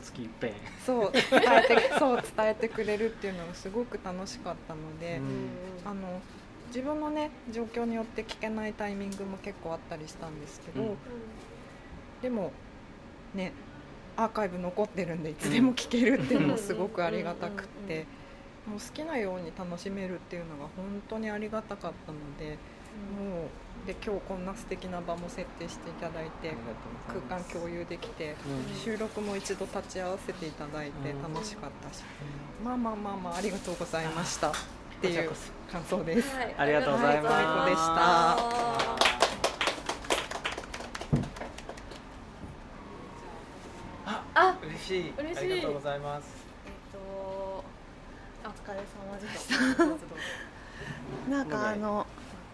[0.84, 5.48] そう伝えて そう伝えてくれるっていうのがすごく楽しかったので、うん。
[5.84, 6.20] あの
[6.68, 10.96] 自分のね状況によって聞けないタイミングも結構あったりしたんですけど、うん。
[12.22, 12.52] でも
[13.34, 13.52] ね
[14.16, 18.06] アーカイブ残ってるんでいつでも聞けるっていうのもすごくありがたくって。
[18.66, 22.58] もう好きなように楽しめるっていうのが本当にありがたかったので
[23.16, 26.52] もうで今日こんな素敵な場も設定していただいて
[27.06, 28.76] 空間共有できてうん。
[28.76, 31.32] 収録も一度立ち会わせていただいてうん。
[31.32, 32.02] 楽しかったし。
[32.64, 34.52] まあまあまあまあありがとうございましたっ
[35.00, 35.30] ていう
[35.70, 36.28] 感想です。
[36.58, 37.32] ありがとうございます。
[37.34, 39.25] はい最高でした
[44.68, 45.12] 嬉しい。
[45.18, 45.52] 嬉しい。
[45.52, 46.28] ありがとうございます。
[46.66, 51.30] えっとお疲れ様でした。
[51.30, 52.06] なんかあの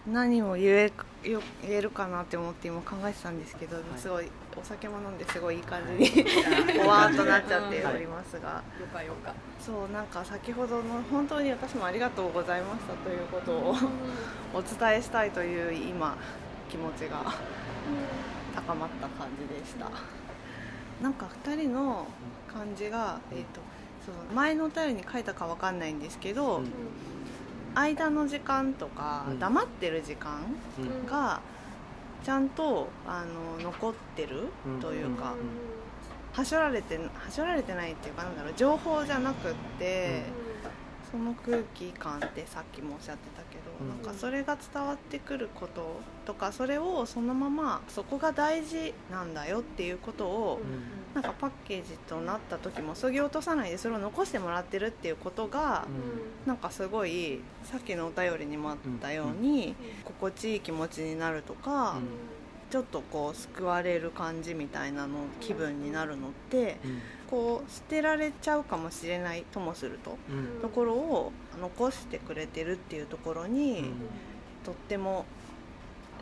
[0.06, 0.92] 何を言え
[1.22, 4.28] よ言えるかなって思って今考えてたんですけど、すごい
[4.60, 6.26] お酒も飲んですごいいい感じに
[6.84, 9.32] おわーっとなっちゃっておりますが、よかよか。
[9.60, 13.76] そうなんか先ほどの本当に私もありがとうございましたということを
[14.54, 16.16] お伝えしたいという今
[16.68, 17.34] 気持ちが
[18.56, 19.86] 高まった感じでした
[21.03, 22.07] なんか2人の
[22.53, 23.61] 感じが、えー、と
[24.07, 26.66] その前のお便りに書いたかわかんないんですけど、うん。
[27.74, 29.38] 間の時間とか、うん。
[29.38, 30.40] 黙ってる時間
[30.78, 31.07] うん。
[31.07, 31.40] が
[32.24, 34.80] ちゃんとあの残ってるうん。
[34.80, 35.38] というか、うん。
[36.32, 40.22] はしょられてはしょられてないっていうかなんだろう情報じゃなくって、
[41.11, 43.42] その空気感ってさっきもおっしゃってた
[43.83, 50.61] なんかそれが伝わってくることとかそれをそのままそこが大事なんだよっていうことを、
[51.14, 55.87] なんかパッケージとなった時もそぎ落とさないでそれを残してもらってるっていうことが、
[56.47, 59.74] なんかすごいさっきのお便りにもあったように、
[60.05, 61.97] 心地いい気持ちになるとか、
[62.70, 66.78] ちょっとこう救われる感じみたいなの気分になるのって
[67.33, 70.18] こう捨てられちゃうかもしれないともすると。
[70.30, 70.61] うん。
[70.61, 73.93] ところを残してくれてるっていうところに、うん。
[74.64, 75.24] とっても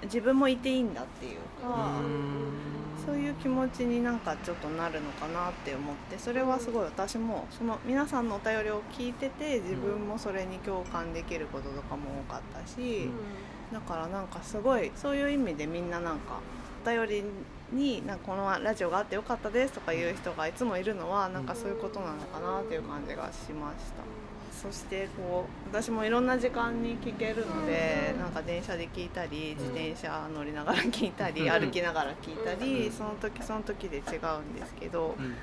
[0.05, 2.01] 自分もいていいんだっていうか、
[3.05, 13.11] そういう気持ちになんかちょっとなるのかなって思ってそれはすごい私もその皆さんのお便りを聞いてて自分もそれに共感できることとかも多かったし、
[13.73, 16.39] だからなんかすごいそういう意味でみんななんか
[16.85, 17.25] お便り
[17.73, 24.03] になんかこのラジオがあってよかったですとかいう人がいつもいるのはなんかそういうことなのかなっていう感じがしました。
[24.61, 31.51] そしてこう私もいろんな時間に聞けるのでなんか電車で聞いたり自転車乗りながら聞いたりうん。
[31.51, 34.03] 歩きながら聞いたりその時その時で違う
[34.43, 35.35] んですけどうん。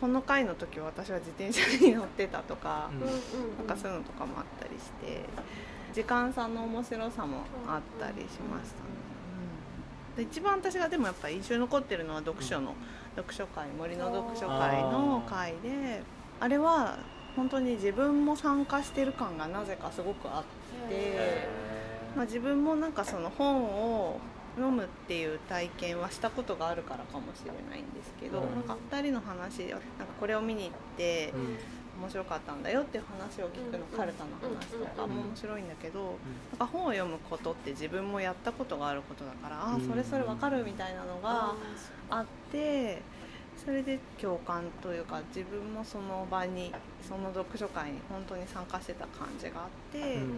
[0.00, 3.00] この回の時は私は自転車に乗ってたとかうん。
[3.58, 5.24] なんかそういうのとかもあったりして
[5.94, 8.99] 時間差の面白さもあったりしましたね、
[10.18, 12.74] 一番私がでもやっぱり印象に残ってるのは読書の
[13.16, 16.02] 読書会森の読書会の会で
[16.40, 16.98] あれは
[17.36, 21.48] 本当に自分も参加してる感がなぜかすごくあって、
[22.16, 24.20] まあ、自分もなんかその本を
[24.58, 28.54] 飲むっていう体験はしたことがあるからかもしれないんですけど、うん。
[28.54, 29.86] なんか2人の話でなんか
[30.18, 31.32] これを見に行って、
[32.00, 36.08] 面白かったんだよっていう話を聞くの、カルタの話とかも面白いんだけど、な
[36.56, 41.54] んか本を読むことって自分もやったことがあることだから、ああそれそれわかるみたいなのが
[42.08, 43.02] あって
[43.62, 46.72] それで共感というか自分もその場に
[47.06, 50.16] その読書会に本当に参加してた感じがあって。
[50.16, 50.32] うん。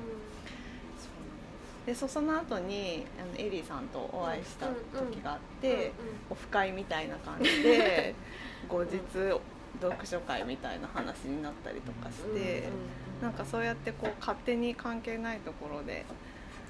[1.86, 4.66] でそその後にあのエリーさんとお会いした
[4.96, 5.92] 時があって、
[6.30, 8.14] オフ会みたいな感じで
[8.68, 9.00] 後日
[9.90, 12.68] 読書会みたいな話になったりとかして、
[13.20, 16.04] なんかそうやってこう勝手に関係ないところで。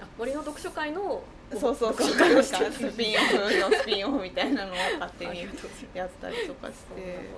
[0.01, 1.23] あ森の読書会の
[1.53, 2.17] そうそうそう。
[2.17, 2.53] なんかス
[2.97, 5.47] ピンオフのスピンオフみたいなのを勝手に
[5.95, 7.31] やったりとかして。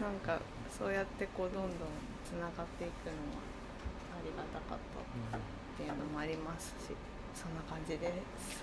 [0.00, 0.40] なんか
[0.76, 1.70] そうやってこうどんどん
[2.26, 3.40] つながっていくのは
[4.18, 4.78] ありがたかっ
[5.30, 5.40] たっ
[5.76, 6.94] ていうのもありますし
[7.34, 8.12] そんな感じで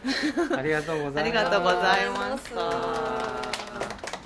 [0.03, 0.53] す。
[0.55, 1.19] ありがとうございます。
[1.19, 2.43] ありがとうございまし
[4.13, 4.20] た。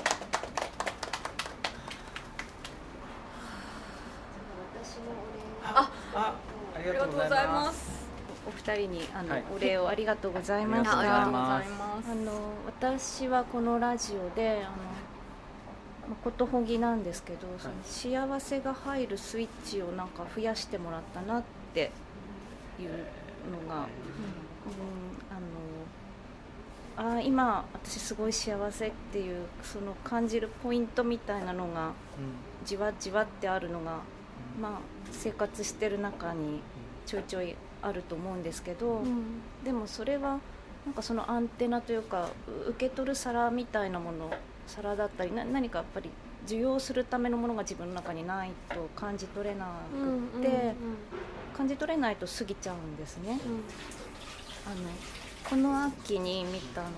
[5.66, 6.34] ああ
[6.78, 8.06] りありがとうございます。
[8.48, 9.44] お二人にあの、はい。
[9.56, 11.00] お礼をありがとうございました。
[11.00, 12.12] ありがとうございあます。
[12.12, 12.32] あの
[12.66, 14.76] 私はこのラジオであの
[16.10, 21.44] まあことほぎなんですけど、その幸せが入るスイッチをなんか増やしてもらったなっ
[21.74, 21.92] て
[22.80, 22.90] いう
[23.52, 23.86] のが、うん
[26.98, 31.92] あのあー今私すごい幸せっていうその感じるポイントみたいなのが
[32.64, 34.00] じわじわってあるのが、
[34.62, 34.72] まあ、
[35.12, 36.62] 生活してる中に
[37.06, 39.02] ちょいちょいあると思うんですけど、
[39.64, 40.40] でもそれは
[40.86, 42.30] なんかそのアンテナというか
[42.68, 44.32] う受け取る皿みたいなもの
[44.68, 46.10] 皿だったりな何かやっぱり
[46.46, 50.76] 受容するためのものが自分の中にないと感じ取れなくって、
[51.58, 53.40] 感じ取れないと過ぎちゃうんですね。
[54.68, 54.76] あの
[55.50, 56.92] この秋に見たあの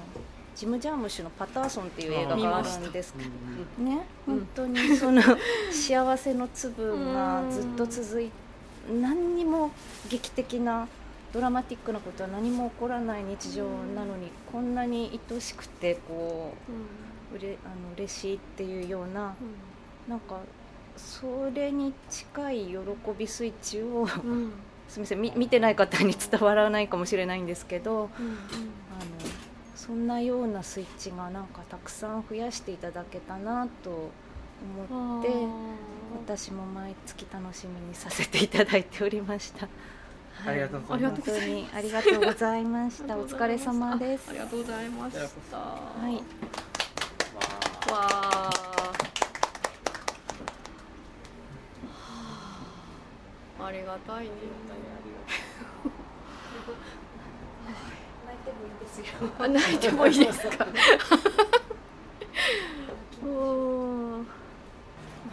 [0.57, 5.21] ジム・ジャームシュの「パターソン」っていう映画があるんですけどね、本当にその
[5.71, 8.31] 幸せの粒がずっと続い
[8.89, 9.71] 何にも
[10.09, 10.88] 劇的な
[11.31, 13.65] ドラマティックなことは何も起こらない日常
[13.95, 16.53] なのにこんなに愛しくてこ
[17.34, 19.35] ううれあの嬉しいっていうような
[20.07, 20.39] なんか
[20.95, 22.77] それに近い喜
[23.15, 24.07] びスイッチを
[24.89, 28.27] すみませんみ見てない方に伝わらないかもしれないんですけどあの
[29.88, 34.11] そんなようなスイッチがなんかたくさん増やしていただけたなと
[34.89, 35.30] 思って
[36.26, 39.69] 私も毎月楽しみにさせていただいておりました。
[40.45, 43.18] ありがとうございます本当にありがとうございました。
[43.18, 44.30] お疲れ様です。
[44.30, 45.18] ありがとうございまし
[45.49, 46.15] たはい。
[47.89, 48.09] わ
[53.59, 54.31] あありがたいね
[59.40, 60.65] あ泣いてもいいですか？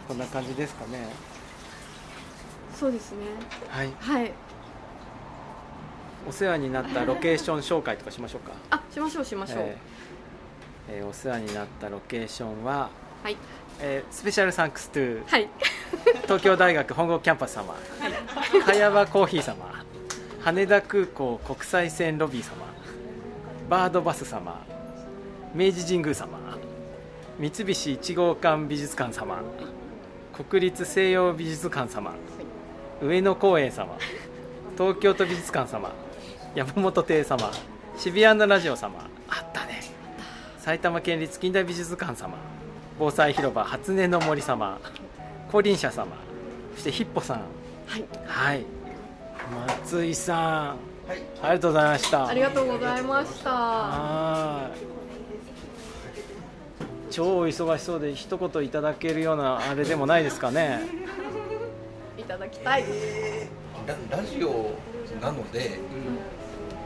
[0.07, 1.07] こんな感じですかね。
[2.77, 3.17] そうですね。
[3.69, 3.91] はい。
[3.99, 4.31] はい。
[6.27, 8.51] お世話になったロケーション紹介とかしましょうか。
[8.71, 12.89] あしましょうしましょう、えーえーお世話になったロケーションは、
[13.23, 13.37] はい。
[13.79, 15.49] えー Special thanks to はい。
[16.23, 17.75] 東京大学本郷キャンパス様
[18.65, 19.83] 茅場コーヒー様
[20.43, 22.51] 羽田空港国際線ロビー様
[23.69, 24.63] バードバス様
[25.55, 26.37] 明治神宮様
[27.39, 29.41] 三菱一号館美術館様
[30.33, 32.13] 国立西洋美術館様
[33.01, 33.97] 上野公園様
[34.77, 35.91] 東京都美術館様
[36.53, 37.51] 山本亭様
[37.97, 39.81] 渋谷のラジオ様あったね。
[40.59, 42.37] 埼玉県立近代美術館様
[42.99, 44.79] 防災広場初音の森様
[45.47, 46.07] 光臨社様
[46.75, 47.41] そしてヒッポさん。
[47.87, 48.05] はい。
[48.25, 48.65] はい。
[49.81, 51.21] 松井さん、あり
[51.55, 52.27] がとうございました。
[52.27, 53.49] ありがとうございました。
[53.51, 54.95] はい。
[57.11, 60.81] 超忙しそうで一言いただけるようなあれでもないですかね。
[62.17, 62.83] いただきたい。
[63.85, 64.73] ララジオ
[65.21, 65.77] なので、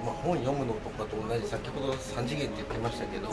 [0.06, 3.30] まあ、本読むのとかと同じ先ほど3次元って言ってましたけど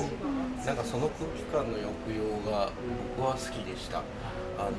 [0.65, 2.71] なんかその空気感の抑揚が
[3.17, 3.99] 僕は好きでした。
[3.99, 4.71] あの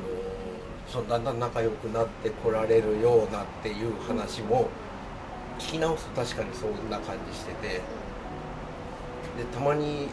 [0.88, 4.69] そのだんだん仲良くなってこられるようなっていう話も
[5.59, 7.67] 聞き直すと確かにそんな感じしてて。
[9.38, 10.07] でたまに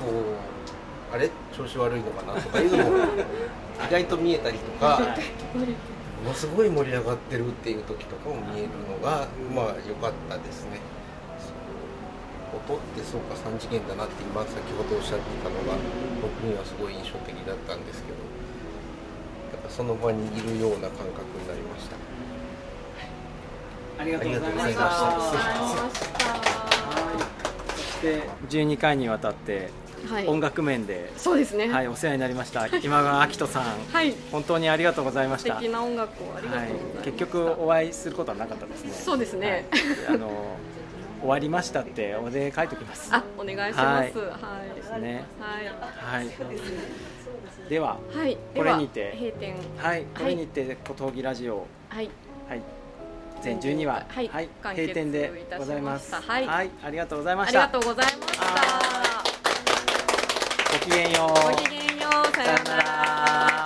[0.00, 1.30] こうあれ？
[1.56, 2.96] 調子悪いのかなとかいうのも
[3.88, 4.98] 意外と見えたりとか
[6.24, 10.80] ものすごい盛り上がってるっていう時とかも見えるのがまあ良かったですね。
[12.50, 15.78] 音ってそうか3次元だなって今先ほどおっしゃってたのが
[16.20, 18.18] 僕にはすごい印象的だったんですけど
[19.52, 21.96] だからその場にいるような感覚になりました
[23.98, 24.90] ありがとうございました。
[27.76, 29.70] そして12回にわたって
[30.06, 30.26] はい。
[30.28, 31.68] 音楽面で、そうですね。
[31.68, 33.64] はい、お世話になりました今川明人さん。
[33.92, 34.14] はい。
[34.30, 35.54] 本当にありがとうございました。
[35.56, 36.70] 素敵な音楽をありがとうはい、
[37.04, 38.92] 結局お会いすることはなかったですね。
[38.92, 39.66] そうですね。
[40.06, 40.14] はい。
[40.14, 40.30] あの
[41.20, 43.08] 終わりましたってお礼書いておきます。
[43.12, 43.78] あお願いします。
[43.80, 44.76] ははい。
[44.76, 45.24] ですね。
[45.40, 46.16] はい。
[46.16, 46.28] はい。
[47.68, 49.56] でははい、これにて閉店。
[49.76, 50.04] はい。
[50.16, 51.66] これにて「ことぎラジオ。
[51.88, 52.10] はい」
[52.48, 52.77] はい
[53.42, 54.06] 全12話。
[54.08, 54.28] はい。
[54.62, 56.70] 完結閉店でございますいたしましたはい。
[56.84, 58.44] ありがとうございまありがしたとうございました。
[60.72, 61.50] ごきげんよう。
[61.50, 62.34] ごきげんよう。
[62.34, 63.57] さようなら